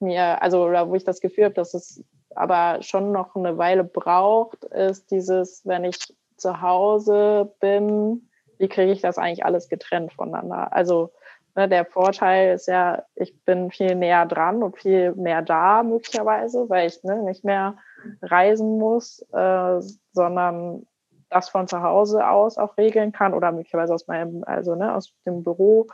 mir, 0.00 0.42
also 0.42 0.64
oder 0.64 0.88
wo 0.88 0.94
ich 0.94 1.04
das 1.04 1.20
Gefühl 1.20 1.44
habe, 1.44 1.54
dass 1.54 1.74
es 1.74 2.02
aber 2.36 2.82
schon 2.82 3.12
noch 3.12 3.34
eine 3.34 3.58
Weile 3.58 3.84
braucht, 3.84 4.64
ist 4.64 5.10
dieses, 5.10 5.62
wenn 5.64 5.84
ich 5.84 5.98
zu 6.36 6.60
Hause 6.60 7.54
bin, 7.60 8.28
wie 8.58 8.68
kriege 8.68 8.92
ich 8.92 9.00
das 9.00 9.18
eigentlich 9.18 9.44
alles 9.44 9.68
getrennt 9.68 10.12
voneinander? 10.12 10.72
Also 10.72 11.12
ne, 11.54 11.68
der 11.68 11.84
Vorteil 11.84 12.54
ist 12.54 12.68
ja, 12.68 13.04
ich 13.14 13.42
bin 13.44 13.70
viel 13.70 13.94
näher 13.94 14.26
dran 14.26 14.62
und 14.62 14.78
viel 14.78 15.14
mehr 15.14 15.42
da 15.42 15.82
möglicherweise, 15.82 16.68
weil 16.68 16.86
ich 16.86 17.02
ne, 17.02 17.22
nicht 17.22 17.44
mehr 17.44 17.76
reisen 18.22 18.78
muss, 18.78 19.24
äh, 19.32 19.80
sondern 20.12 20.86
das 21.28 21.48
von 21.48 21.66
zu 21.66 21.82
Hause 21.82 22.28
aus 22.28 22.56
auch 22.56 22.76
regeln 22.76 23.12
kann 23.12 23.34
oder 23.34 23.50
möglicherweise 23.50 23.94
aus 23.94 24.06
meinem, 24.06 24.44
also 24.46 24.74
ne, 24.74 24.94
aus 24.94 25.12
dem 25.26 25.42
Büro, 25.42 25.86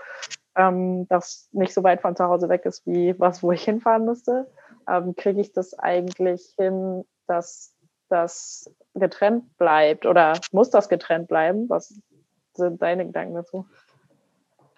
ähm, 0.57 1.07
das 1.09 1.49
nicht 1.53 1.73
so 1.73 1.83
weit 1.83 2.03
von 2.03 2.17
zu 2.17 2.25
Hause 2.25 2.49
weg 2.49 2.67
ist 2.67 2.87
wie 2.87 3.19
was, 3.19 3.43
wo 3.43 3.53
ich 3.53 3.65
hinfahren 3.65 4.05
müsste 4.05 4.49
ähm, 4.89 5.15
kriege 5.17 5.41
ich 5.41 5.53
das 5.53 5.79
eigentlich 5.79 6.55
hin, 6.59 7.05
dass 7.27 7.75
das 8.09 8.71
getrennt 8.95 9.57
bleibt 9.57 10.07
oder 10.07 10.39
muss 10.53 10.71
das 10.71 10.89
getrennt 10.89 11.29
bleiben? 11.29 11.69
Was 11.69 11.99
sind 12.55 12.83
deine 12.83 13.07
Gedanken 13.07 13.35
dazu? 13.35 13.67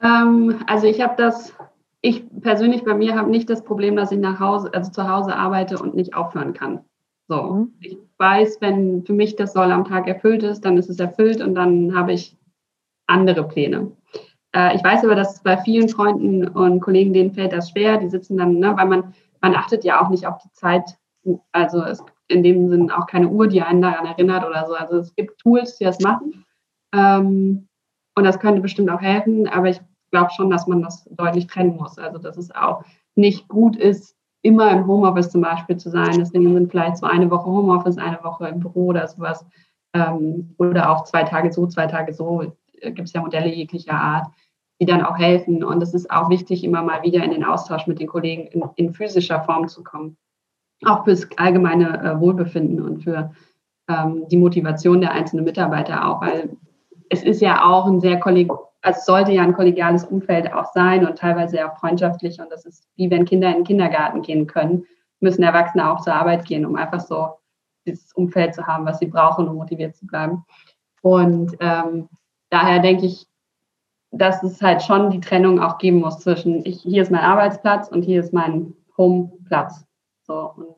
Ähm, 0.02 0.62
also 0.66 0.86
ich 0.86 1.00
habe 1.00 1.14
das, 1.16 1.52
ich 2.00 2.24
persönlich 2.40 2.84
bei 2.84 2.94
mir 2.94 3.16
habe 3.16 3.30
nicht 3.30 3.50
das 3.50 3.64
Problem, 3.64 3.96
dass 3.96 4.12
ich 4.12 4.18
nach 4.18 4.38
Hause, 4.38 4.70
also 4.72 4.90
zu 4.90 5.08
Hause 5.08 5.34
arbeite 5.34 5.78
und 5.78 5.94
nicht 5.94 6.14
aufhören 6.14 6.52
kann. 6.52 6.84
So, 7.26 7.42
mhm. 7.42 7.74
ich 7.80 7.98
weiß, 8.18 8.58
wenn 8.60 9.04
für 9.04 9.14
mich 9.14 9.36
das 9.36 9.52
Soll 9.52 9.72
am 9.72 9.84
Tag 9.84 10.06
erfüllt 10.06 10.42
ist, 10.42 10.64
dann 10.64 10.76
ist 10.76 10.90
es 10.90 11.00
erfüllt 11.00 11.40
und 11.40 11.54
dann 11.54 11.96
habe 11.96 12.12
ich 12.12 12.36
andere 13.06 13.48
Pläne. 13.48 13.92
Äh, 14.54 14.76
ich 14.76 14.84
weiß 14.84 15.04
aber, 15.04 15.14
dass 15.14 15.42
bei 15.42 15.56
vielen 15.56 15.88
Freunden 15.88 16.46
und 16.46 16.80
Kollegen, 16.80 17.12
denen 17.12 17.32
fällt 17.32 17.52
das 17.52 17.70
schwer. 17.70 17.98
Die 17.98 18.08
sitzen 18.08 18.36
dann, 18.36 18.58
ne, 18.58 18.76
weil 18.76 18.86
man 18.86 19.14
man 19.44 19.54
achtet 19.56 19.84
ja 19.84 20.00
auch 20.00 20.08
nicht 20.08 20.26
auf 20.26 20.38
die 20.38 20.50
Zeit. 20.52 20.96
Also 21.52 21.82
es 21.82 22.02
in 22.28 22.42
dem 22.42 22.70
Sinn 22.70 22.90
auch 22.90 23.06
keine 23.06 23.28
Uhr, 23.28 23.46
die 23.46 23.60
einen 23.60 23.82
daran 23.82 24.06
erinnert 24.06 24.46
oder 24.46 24.66
so. 24.66 24.72
Also 24.72 24.96
es 24.96 25.14
gibt 25.14 25.38
Tools, 25.38 25.76
die 25.76 25.84
das 25.84 26.00
machen. 26.00 26.46
Ähm, 26.94 27.68
und 28.16 28.24
das 28.24 28.38
könnte 28.38 28.62
bestimmt 28.62 28.90
auch 28.90 29.02
helfen, 29.02 29.46
aber 29.46 29.68
ich 29.68 29.82
glaube 30.10 30.30
schon, 30.30 30.48
dass 30.48 30.66
man 30.66 30.80
das 30.80 31.04
deutlich 31.10 31.46
trennen 31.46 31.76
muss. 31.76 31.98
Also 31.98 32.16
dass 32.16 32.38
es 32.38 32.54
auch 32.54 32.84
nicht 33.16 33.46
gut 33.48 33.76
ist, 33.76 34.16
immer 34.40 34.70
im 34.70 34.86
Homeoffice 34.86 35.30
zum 35.30 35.42
Beispiel 35.42 35.76
zu 35.76 35.90
sein. 35.90 36.18
Deswegen 36.18 36.54
sind 36.54 36.70
vielleicht 36.70 36.96
so 36.96 37.06
eine 37.06 37.30
Woche 37.30 37.44
Homeoffice, 37.44 37.98
eine 37.98 38.24
Woche 38.24 38.48
im 38.48 38.60
Büro 38.60 38.86
oder 38.86 39.06
sowas. 39.06 39.44
Ähm, 39.92 40.54
oder 40.56 40.90
auch 40.90 41.04
zwei 41.04 41.22
Tage 41.22 41.52
so, 41.52 41.66
zwei 41.66 41.86
Tage 41.86 42.14
so. 42.14 42.54
Gibt 42.80 43.00
es 43.00 43.12
ja 43.12 43.20
Modelle 43.20 43.54
jeglicher 43.54 43.94
Art 44.00 44.28
die 44.84 44.92
dann 44.92 45.04
auch 45.04 45.18
helfen. 45.18 45.64
Und 45.64 45.82
es 45.82 45.94
ist 45.94 46.10
auch 46.10 46.28
wichtig, 46.28 46.62
immer 46.62 46.82
mal 46.82 47.02
wieder 47.02 47.24
in 47.24 47.30
den 47.30 47.44
Austausch 47.44 47.86
mit 47.86 47.98
den 47.98 48.06
Kollegen 48.06 48.46
in, 48.48 48.62
in 48.76 48.92
physischer 48.92 49.40
Form 49.42 49.68
zu 49.68 49.82
kommen. 49.82 50.16
Auch 50.84 51.04
fürs 51.04 51.26
allgemeine 51.36 52.02
äh, 52.02 52.20
Wohlbefinden 52.20 52.82
und 52.82 53.04
für 53.04 53.32
ähm, 53.88 54.28
die 54.28 54.36
Motivation 54.36 55.00
der 55.00 55.12
einzelnen 55.12 55.44
Mitarbeiter 55.44 56.06
auch, 56.06 56.20
weil 56.20 56.56
es 57.08 57.22
ist 57.22 57.40
ja 57.40 57.64
auch 57.64 57.86
ein 57.86 58.00
sehr 58.00 58.18
kolleg 58.20 58.50
also 58.82 59.00
sollte 59.02 59.32
ja 59.32 59.42
ein 59.42 59.54
kollegiales 59.54 60.04
Umfeld 60.04 60.52
auch 60.52 60.66
sein 60.74 61.06
und 61.06 61.16
teilweise 61.16 61.64
auch 61.64 61.78
freundschaftlich. 61.78 62.38
Und 62.38 62.52
das 62.52 62.66
ist 62.66 62.86
wie 62.96 63.10
wenn 63.10 63.24
Kinder 63.24 63.48
in 63.48 63.54
den 63.54 63.64
Kindergarten 63.64 64.20
gehen 64.20 64.46
können, 64.46 64.84
müssen 65.20 65.42
Erwachsene 65.42 65.90
auch 65.90 66.02
zur 66.02 66.14
Arbeit 66.14 66.44
gehen, 66.44 66.66
um 66.66 66.76
einfach 66.76 67.00
so 67.00 67.30
dieses 67.86 68.12
Umfeld 68.12 68.54
zu 68.54 68.66
haben, 68.66 68.84
was 68.84 68.98
sie 68.98 69.06
brauchen, 69.06 69.48
um 69.48 69.56
motiviert 69.56 69.96
zu 69.96 70.06
bleiben. 70.06 70.44
Und 71.00 71.56
ähm, 71.60 72.10
daher 72.50 72.80
denke 72.80 73.06
ich, 73.06 73.26
dass 74.18 74.42
es 74.42 74.62
halt 74.62 74.82
schon 74.82 75.10
die 75.10 75.20
Trennung 75.20 75.60
auch 75.60 75.78
geben 75.78 76.00
muss 76.00 76.20
zwischen, 76.20 76.64
ich, 76.64 76.80
hier 76.82 77.02
ist 77.02 77.10
mein 77.10 77.20
Arbeitsplatz 77.20 77.88
und 77.88 78.02
hier 78.02 78.20
ist 78.20 78.32
mein 78.32 78.74
Homeplatz. 78.96 79.84
So, 80.22 80.52
und 80.56 80.76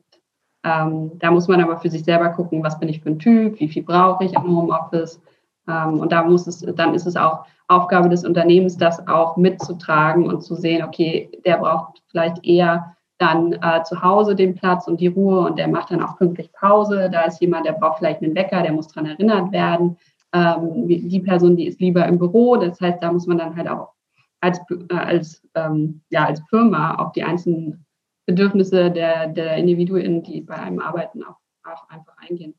ähm, 0.63 1.11
da 1.19 1.31
muss 1.31 1.47
man 1.47 1.61
aber 1.61 1.77
für 1.77 1.89
sich 1.89 2.03
selber 2.03 2.29
gucken, 2.29 2.63
was 2.63 2.79
bin 2.79 2.89
ich 2.89 3.01
für 3.01 3.09
ein 3.09 3.19
Typ, 3.19 3.59
wie 3.59 3.67
viel 3.67 3.83
brauche 3.83 4.25
ich 4.25 4.33
im 4.33 4.43
Homeoffice. 4.43 5.21
Ähm, 5.67 5.99
und 5.99 6.11
da 6.11 6.23
muss 6.23 6.47
es, 6.47 6.59
dann 6.75 6.93
ist 6.93 7.05
es 7.05 7.15
auch 7.15 7.45
Aufgabe 7.67 8.09
des 8.09 8.25
Unternehmens, 8.25 8.77
das 8.77 9.05
auch 9.07 9.37
mitzutragen 9.37 10.25
und 10.25 10.41
zu 10.41 10.55
sehen, 10.55 10.83
okay, 10.83 11.29
der 11.45 11.57
braucht 11.57 12.01
vielleicht 12.07 12.43
eher 12.45 12.95
dann 13.19 13.53
äh, 13.53 13.83
zu 13.83 14.01
Hause 14.01 14.35
den 14.35 14.55
Platz 14.55 14.87
und 14.87 14.99
die 14.99 15.07
Ruhe 15.07 15.41
und 15.41 15.57
der 15.57 15.67
macht 15.67 15.91
dann 15.91 16.03
auch 16.03 16.17
pünktlich 16.17 16.51
Pause. 16.53 17.09
Da 17.11 17.23
ist 17.23 17.41
jemand, 17.41 17.65
der 17.65 17.73
braucht 17.73 17.97
vielleicht 17.99 18.21
einen 18.21 18.35
Wecker, 18.35 18.61
der 18.61 18.73
muss 18.73 18.87
daran 18.87 19.09
erinnert 19.09 19.51
werden 19.51 19.97
ähm, 20.33 20.87
die 20.87 21.19
Person, 21.19 21.55
die 21.55 21.67
ist 21.67 21.79
lieber 21.79 22.05
im 22.05 22.17
Büro. 22.17 22.57
Das 22.57 22.79
heißt, 22.79 23.01
da 23.01 23.11
muss 23.11 23.27
man 23.27 23.37
dann 23.37 23.55
halt 23.55 23.67
auch 23.67 23.93
als, 24.41 24.59
äh, 24.89 24.93
als, 24.93 25.47
ähm, 25.55 26.01
ja, 26.09 26.25
als 26.25 26.41
Firma 26.49 26.95
auf 26.95 27.11
die 27.13 27.23
einzelnen 27.23 27.85
Bedürfnisse 28.25 28.91
der, 28.91 29.27
der 29.27 29.55
Individuen, 29.57 30.21
die 30.23 30.41
bei 30.41 30.55
einem 30.55 30.79
arbeiten, 30.79 31.23
auch, 31.23 31.37
auch 31.63 31.89
einfach 31.89 32.15
eingehen. 32.17 32.55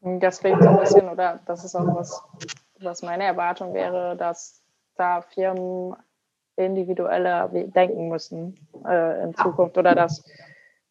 Das 0.00 0.40
klingt 0.40 0.62
so 0.62 0.68
ein 0.68 0.78
bisschen, 0.78 1.08
oder 1.08 1.40
das 1.46 1.64
ist 1.64 1.74
auch 1.74 1.86
was, 1.94 2.22
was 2.78 3.02
meine 3.02 3.24
Erwartung 3.24 3.72
wäre, 3.72 4.16
dass 4.16 4.62
da 4.96 5.22
Firmen 5.22 5.96
individueller 6.56 7.48
denken 7.48 8.08
müssen 8.08 8.68
äh, 8.86 9.24
in 9.24 9.34
Zukunft 9.34 9.78
oder 9.78 9.94
dass 9.94 10.24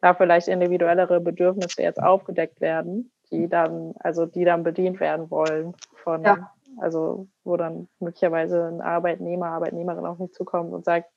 da 0.01 0.13
vielleicht 0.13 0.47
individuellere 0.47 1.21
Bedürfnisse 1.21 1.83
jetzt 1.83 2.01
aufgedeckt 2.01 2.59
werden 2.59 3.12
die 3.33 3.49
dann, 3.49 3.93
also 3.99 4.25
die 4.25 4.45
dann 4.45 4.63
bedient 4.63 4.99
werden 4.99 5.29
wollen 5.29 5.75
von, 5.95 6.23
ja. 6.23 6.53
also 6.79 7.27
wo 7.43 7.57
dann 7.57 7.89
möglicherweise 7.99 8.67
ein 8.67 8.81
Arbeitnehmer, 8.81 9.47
Arbeitnehmerin 9.47 10.05
auf 10.05 10.19
mich 10.19 10.31
zukommt 10.31 10.71
und 10.71 10.85
sagt, 10.85 11.09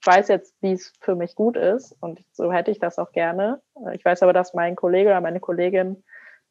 ich 0.00 0.06
weiß 0.06 0.28
jetzt, 0.28 0.56
wie 0.60 0.72
es 0.72 0.92
für 1.00 1.14
mich 1.14 1.36
gut 1.36 1.56
ist 1.56 1.96
und 2.00 2.20
so 2.32 2.52
hätte 2.52 2.72
ich 2.72 2.80
das 2.80 2.98
auch 2.98 3.12
gerne. 3.12 3.62
Ich 3.92 4.04
weiß 4.04 4.24
aber, 4.24 4.32
dass 4.32 4.52
mein 4.52 4.74
Kollege 4.74 5.10
oder 5.10 5.20
meine 5.20 5.38
Kollegin 5.38 6.02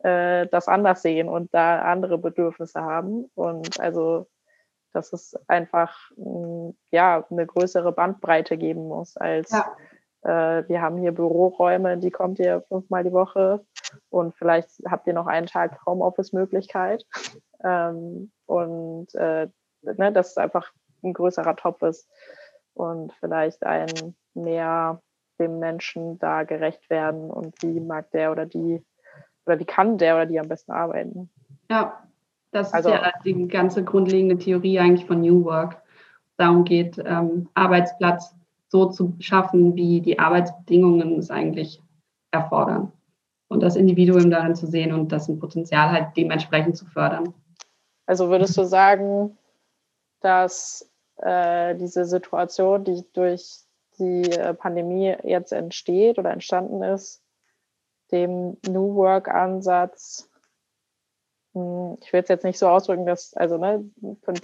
äh, 0.04 0.48
das 0.48 0.68
anders 0.68 1.02
sehen 1.02 1.30
und 1.30 1.54
da 1.54 1.82
andere 1.82 2.18
Bedürfnisse 2.18 2.82
haben. 2.82 3.30
Und 3.36 3.80
also, 3.80 4.28
dass 4.94 5.14
es 5.14 5.36
einfach 5.48 5.96
mh, 6.16 6.74
ja 6.92 7.26
eine 7.30 7.46
größere 7.46 7.92
Bandbreite 7.92 8.58
geben 8.58 8.88
muss 8.88 9.18
als 9.18 9.52
ja. 9.52 9.76
Äh, 10.24 10.64
wir 10.68 10.82
haben 10.82 10.98
hier 10.98 11.12
Büroräume, 11.12 11.98
die 11.98 12.12
kommt 12.12 12.40
ihr 12.40 12.62
fünfmal 12.68 13.04
die 13.04 13.12
Woche 13.12 13.66
und 14.10 14.36
vielleicht 14.36 14.70
habt 14.86 15.08
ihr 15.08 15.14
noch 15.14 15.28
einen 15.28 15.48
Tag 15.48 15.80
Homeoffice-Möglichkeit. 15.86 17.06
Ähm, 17.64 18.32
und 18.46 19.14
äh, 19.16 19.48
ne, 19.82 20.12
dass 20.12 20.32
es 20.32 20.38
einfach 20.38 20.72
ein 21.04 21.14
größerer 21.14 21.56
Topf 21.56 21.82
ist 21.82 22.08
und 22.74 23.14
vielleicht 23.20 23.64
ein 23.66 24.16
mehr 24.34 25.02
dem 25.40 25.60
Menschen 25.60 26.20
da 26.20 26.44
gerecht 26.44 26.90
werden 26.90 27.30
und 27.30 27.56
wie 27.64 27.80
mag 27.80 28.12
der 28.12 28.32
oder 28.32 28.46
die 28.46 28.84
oder 29.46 29.60
wie 29.60 29.66
kann 29.66 29.98
der 29.98 30.16
oder 30.16 30.26
die 30.28 30.40
am 30.40 30.48
besten 30.48 30.72
arbeiten. 30.72 31.32
Ja, 31.70 32.04
das 32.52 32.74
also, 32.74 32.90
ist 32.90 32.96
ja 32.96 33.12
die 33.26 33.48
ganze 33.48 33.84
grundlegende 33.84 34.38
Theorie 34.38 34.80
eigentlich 34.80 35.08
von 35.08 35.22
New 35.22 35.44
Work. 35.46 35.82
Darum 36.38 36.64
geht, 36.64 36.98
ähm, 37.04 37.50
Arbeitsplatz 37.56 38.36
so 38.72 38.86
zu 38.86 39.14
schaffen, 39.20 39.76
wie 39.76 40.00
die 40.00 40.18
Arbeitsbedingungen 40.18 41.20
es 41.20 41.30
eigentlich 41.30 41.82
erfordern 42.32 42.94
und 43.50 43.62
das 43.62 43.76
Individuum 43.76 44.32
darin 44.32 44.56
zu 44.56 44.66
sehen 44.66 44.94
und 44.94 45.12
das 45.12 45.28
Potenzial 45.40 45.92
halt 45.92 46.16
dementsprechend 46.16 46.78
zu 46.78 46.86
fördern. 46.86 47.34
Also 48.06 48.30
würdest 48.30 48.58
du 48.58 48.64
sagen, 48.64 49.38
dass 50.22 50.90
äh, 51.18 51.76
diese 51.76 52.06
Situation, 52.06 52.86
die 52.86 53.04
durch 53.12 53.60
die 54.00 54.32
äh, 54.32 54.54
Pandemie 54.54 55.18
jetzt 55.24 55.52
entsteht 55.52 56.18
oder 56.18 56.32
entstanden 56.32 56.82
ist, 56.82 57.22
dem 58.14 58.56
New 58.70 58.96
Work-Ansatz, 58.96 60.31
ich 61.54 62.14
will 62.14 62.22
es 62.22 62.30
jetzt 62.30 62.46
nicht 62.46 62.58
so 62.58 62.68
ausdrücken, 62.68 63.06
dass, 63.06 63.34
also, 63.34 63.58
ne, 63.58 63.84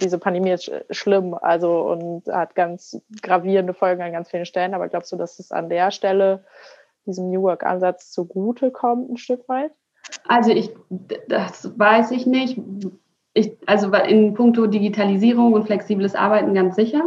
diese 0.00 0.18
Pandemie 0.18 0.50
ist 0.50 0.70
schlimm, 0.90 1.34
also, 1.34 1.80
und 1.80 2.26
hat 2.28 2.54
ganz 2.54 3.00
gravierende 3.22 3.72
Folgen 3.72 4.02
an 4.02 4.12
ganz 4.12 4.30
vielen 4.30 4.44
Stellen, 4.44 4.74
aber 4.74 4.88
glaubst 4.88 5.10
du, 5.12 5.16
dass 5.16 5.38
es 5.38 5.50
an 5.50 5.70
der 5.70 5.90
Stelle 5.90 6.44
diesem 7.06 7.30
New 7.30 7.42
Work-Ansatz 7.42 8.10
zugute 8.10 8.70
kommt, 8.70 9.10
ein 9.10 9.16
Stück 9.16 9.48
weit? 9.48 9.72
Also 10.26 10.50
ich, 10.50 10.70
das 11.28 11.78
weiß 11.78 12.10
ich 12.12 12.26
nicht. 12.26 12.60
Ich, 13.34 13.56
also 13.66 13.92
in 13.92 14.34
puncto 14.34 14.66
Digitalisierung 14.66 15.52
und 15.52 15.64
flexibles 15.64 16.14
Arbeiten 16.14 16.54
ganz 16.54 16.76
sicher. 16.76 17.02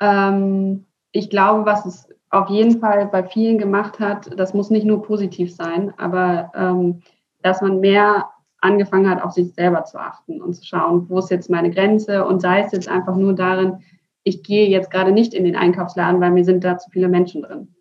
Ähm, 0.00 0.86
ich 1.12 1.30
glaube, 1.30 1.64
was 1.66 1.86
es 1.86 2.08
auf 2.30 2.48
jeden 2.48 2.80
Fall 2.80 3.06
bei 3.06 3.22
vielen 3.22 3.58
gemacht 3.58 4.00
hat, 4.00 4.38
das 4.38 4.54
muss 4.54 4.70
nicht 4.70 4.84
nur 4.84 5.02
positiv 5.02 5.54
sein, 5.54 5.94
aber 5.96 6.50
ähm, 6.56 7.02
dass 7.42 7.60
man 7.60 7.80
mehr 7.80 8.30
angefangen 8.64 9.08
hat, 9.08 9.22
auf 9.22 9.32
sich 9.32 9.52
selber 9.54 9.84
zu 9.84 9.98
achten 9.98 10.40
und 10.40 10.54
zu 10.54 10.64
schauen, 10.64 11.08
wo 11.08 11.18
ist 11.18 11.30
jetzt 11.30 11.50
meine 11.50 11.70
Grenze 11.70 12.24
und 12.24 12.40
sei 12.40 12.60
es 12.60 12.72
jetzt 12.72 12.88
einfach 12.88 13.16
nur 13.16 13.34
darin, 13.34 13.78
ich 14.24 14.42
gehe 14.42 14.68
jetzt 14.68 14.90
gerade 14.90 15.12
nicht 15.12 15.34
in 15.34 15.44
den 15.44 15.54
Einkaufsladen, 15.54 16.20
weil 16.20 16.30
mir 16.30 16.44
sind 16.44 16.64
da 16.64 16.78
zu 16.78 16.90
viele 16.90 17.08
Menschen 17.08 17.42
drin. 17.42 17.74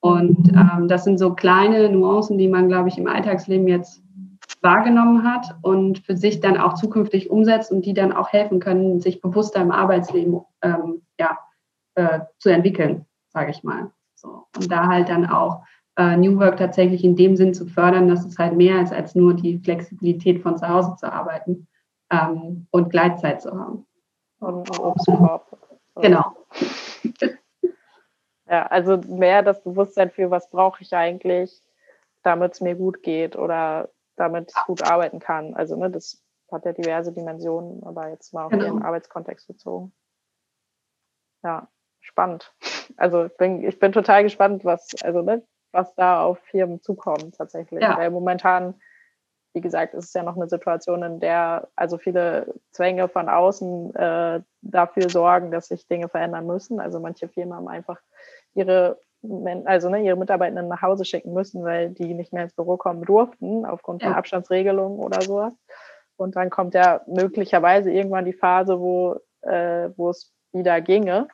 Und 0.00 0.48
ähm, 0.48 0.88
das 0.88 1.04
sind 1.04 1.18
so 1.18 1.34
kleine 1.34 1.88
Nuancen, 1.90 2.38
die 2.38 2.48
man, 2.48 2.68
glaube 2.68 2.88
ich, 2.88 2.98
im 2.98 3.06
Alltagsleben 3.06 3.66
jetzt 3.66 4.02
wahrgenommen 4.62 5.24
hat 5.24 5.56
und 5.62 6.00
für 6.00 6.16
sich 6.16 6.40
dann 6.40 6.58
auch 6.58 6.74
zukünftig 6.74 7.30
umsetzt 7.30 7.72
und 7.72 7.86
die 7.86 7.94
dann 7.94 8.12
auch 8.12 8.30
helfen 8.30 8.60
können, 8.60 9.00
sich 9.00 9.20
bewusster 9.20 9.60
im 9.60 9.70
Arbeitsleben 9.70 10.40
ähm, 10.62 11.02
ja, 11.18 11.38
äh, 11.94 12.20
zu 12.38 12.50
entwickeln, 12.50 13.06
sage 13.28 13.50
ich 13.50 13.62
mal. 13.62 13.90
So. 14.14 14.44
Und 14.56 14.70
da 14.70 14.86
halt 14.86 15.08
dann 15.08 15.26
auch 15.26 15.62
äh, 15.96 16.16
New 16.16 16.38
Work 16.38 16.56
tatsächlich 16.56 17.04
in 17.04 17.16
dem 17.16 17.36
Sinn 17.36 17.54
zu 17.54 17.66
fördern, 17.66 18.08
dass 18.08 18.24
es 18.24 18.38
halt 18.38 18.56
mehr 18.56 18.82
ist 18.82 18.92
als 18.92 19.14
nur 19.14 19.34
die 19.34 19.58
Flexibilität 19.58 20.42
von 20.42 20.56
zu 20.56 20.68
Hause 20.68 20.94
zu 20.96 21.12
arbeiten 21.12 21.68
ähm, 22.10 22.66
und 22.70 22.90
Gleitzeit 22.90 23.42
zu 23.42 23.52
haben. 23.52 23.86
Und 24.40 24.78
Obstkorb. 24.78 25.58
Genau. 25.96 26.34
Ja, 28.48 28.66
also 28.66 28.96
mehr 28.96 29.42
das 29.42 29.62
Bewusstsein 29.62 30.10
für, 30.10 30.30
was 30.30 30.50
brauche 30.50 30.82
ich 30.82 30.92
eigentlich, 30.92 31.62
damit 32.22 32.54
es 32.54 32.60
mir 32.60 32.74
gut 32.74 33.02
geht 33.02 33.36
oder 33.36 33.90
damit 34.16 34.52
ich 34.54 34.64
gut 34.66 34.82
arbeiten 34.82 35.20
kann. 35.20 35.54
Also 35.54 35.76
ne, 35.76 35.88
das 35.88 36.20
hat 36.50 36.64
ja 36.64 36.72
diverse 36.72 37.12
Dimensionen, 37.12 37.84
aber 37.84 38.08
jetzt 38.08 38.34
mal 38.34 38.46
auf 38.46 38.50
genau. 38.50 38.64
den 38.64 38.82
Arbeitskontext 38.82 39.46
bezogen. 39.46 39.92
Ja, 41.44 41.68
spannend. 42.00 42.52
Also 42.96 43.26
ich 43.26 43.36
bin, 43.36 43.62
ich 43.62 43.78
bin 43.78 43.92
total 43.92 44.24
gespannt, 44.24 44.64
was, 44.64 44.94
also 45.02 45.22
ne, 45.22 45.46
was 45.72 45.94
da 45.94 46.22
auf 46.24 46.38
Firmen 46.50 46.82
zukommt 46.82 47.36
tatsächlich. 47.36 47.82
Ja. 47.82 47.96
Weil 47.96 48.10
momentan, 48.10 48.74
wie 49.54 49.60
gesagt, 49.60 49.94
ist 49.94 50.06
es 50.06 50.14
ja 50.14 50.22
noch 50.22 50.36
eine 50.36 50.48
Situation, 50.48 51.02
in 51.02 51.20
der 51.20 51.68
also 51.76 51.98
viele 51.98 52.54
Zwänge 52.72 53.08
von 53.08 53.28
außen 53.28 53.94
äh, 53.94 54.40
dafür 54.62 55.08
sorgen, 55.10 55.50
dass 55.50 55.68
sich 55.68 55.86
Dinge 55.86 56.08
verändern 56.08 56.46
müssen. 56.46 56.80
Also 56.80 57.00
manche 57.00 57.28
Firmen 57.28 57.54
haben 57.54 57.68
einfach 57.68 57.98
ihre 58.54 58.98
also 59.64 59.90
ne, 59.90 60.02
ihre 60.02 60.16
Mitarbeitenden 60.16 60.68
nach 60.68 60.82
Hause 60.82 61.04
schicken 61.04 61.32
müssen, 61.32 61.62
weil 61.62 61.90
die 61.90 62.14
nicht 62.14 62.32
mehr 62.32 62.44
ins 62.44 62.54
Büro 62.54 62.76
kommen 62.76 63.02
durften, 63.02 63.66
aufgrund 63.66 64.02
von 64.02 64.14
Abstandsregelungen 64.14 64.98
oder 64.98 65.20
sowas. 65.20 65.52
Und 66.16 66.36
dann 66.36 66.50
kommt 66.50 66.74
ja 66.74 67.02
möglicherweise 67.06 67.90
irgendwann 67.90 68.24
die 68.24 68.32
Phase, 68.32 68.80
wo, 68.80 69.18
äh, 69.42 69.90
wo 69.96 70.10
es 70.10 70.32
wieder 70.52 70.80
ginge. 70.80 71.28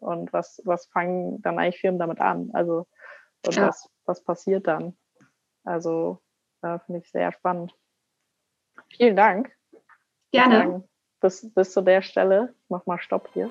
Und 0.00 0.32
was, 0.32 0.62
was 0.64 0.86
fangen 0.86 1.42
dann 1.42 1.58
eigentlich 1.58 1.80
Firmen 1.80 1.98
damit 1.98 2.20
an? 2.20 2.50
Also, 2.52 2.86
und 3.46 3.54
ja. 3.54 3.68
was, 3.68 3.88
was 4.04 4.22
passiert 4.22 4.66
dann? 4.66 4.96
Also, 5.64 6.20
da 6.60 6.78
finde 6.78 7.00
ich 7.00 7.10
sehr 7.10 7.32
spannend. 7.32 7.74
Vielen 8.96 9.16
Dank. 9.16 9.52
Gerne. 10.32 10.56
Sagen, 10.56 10.88
bis, 11.20 11.54
bis 11.54 11.72
zu 11.72 11.82
der 11.82 12.02
Stelle. 12.02 12.54
Ich 12.62 12.70
mach 12.70 12.86
mal 12.86 12.98
Stopp 12.98 13.28
hier. 13.32 13.50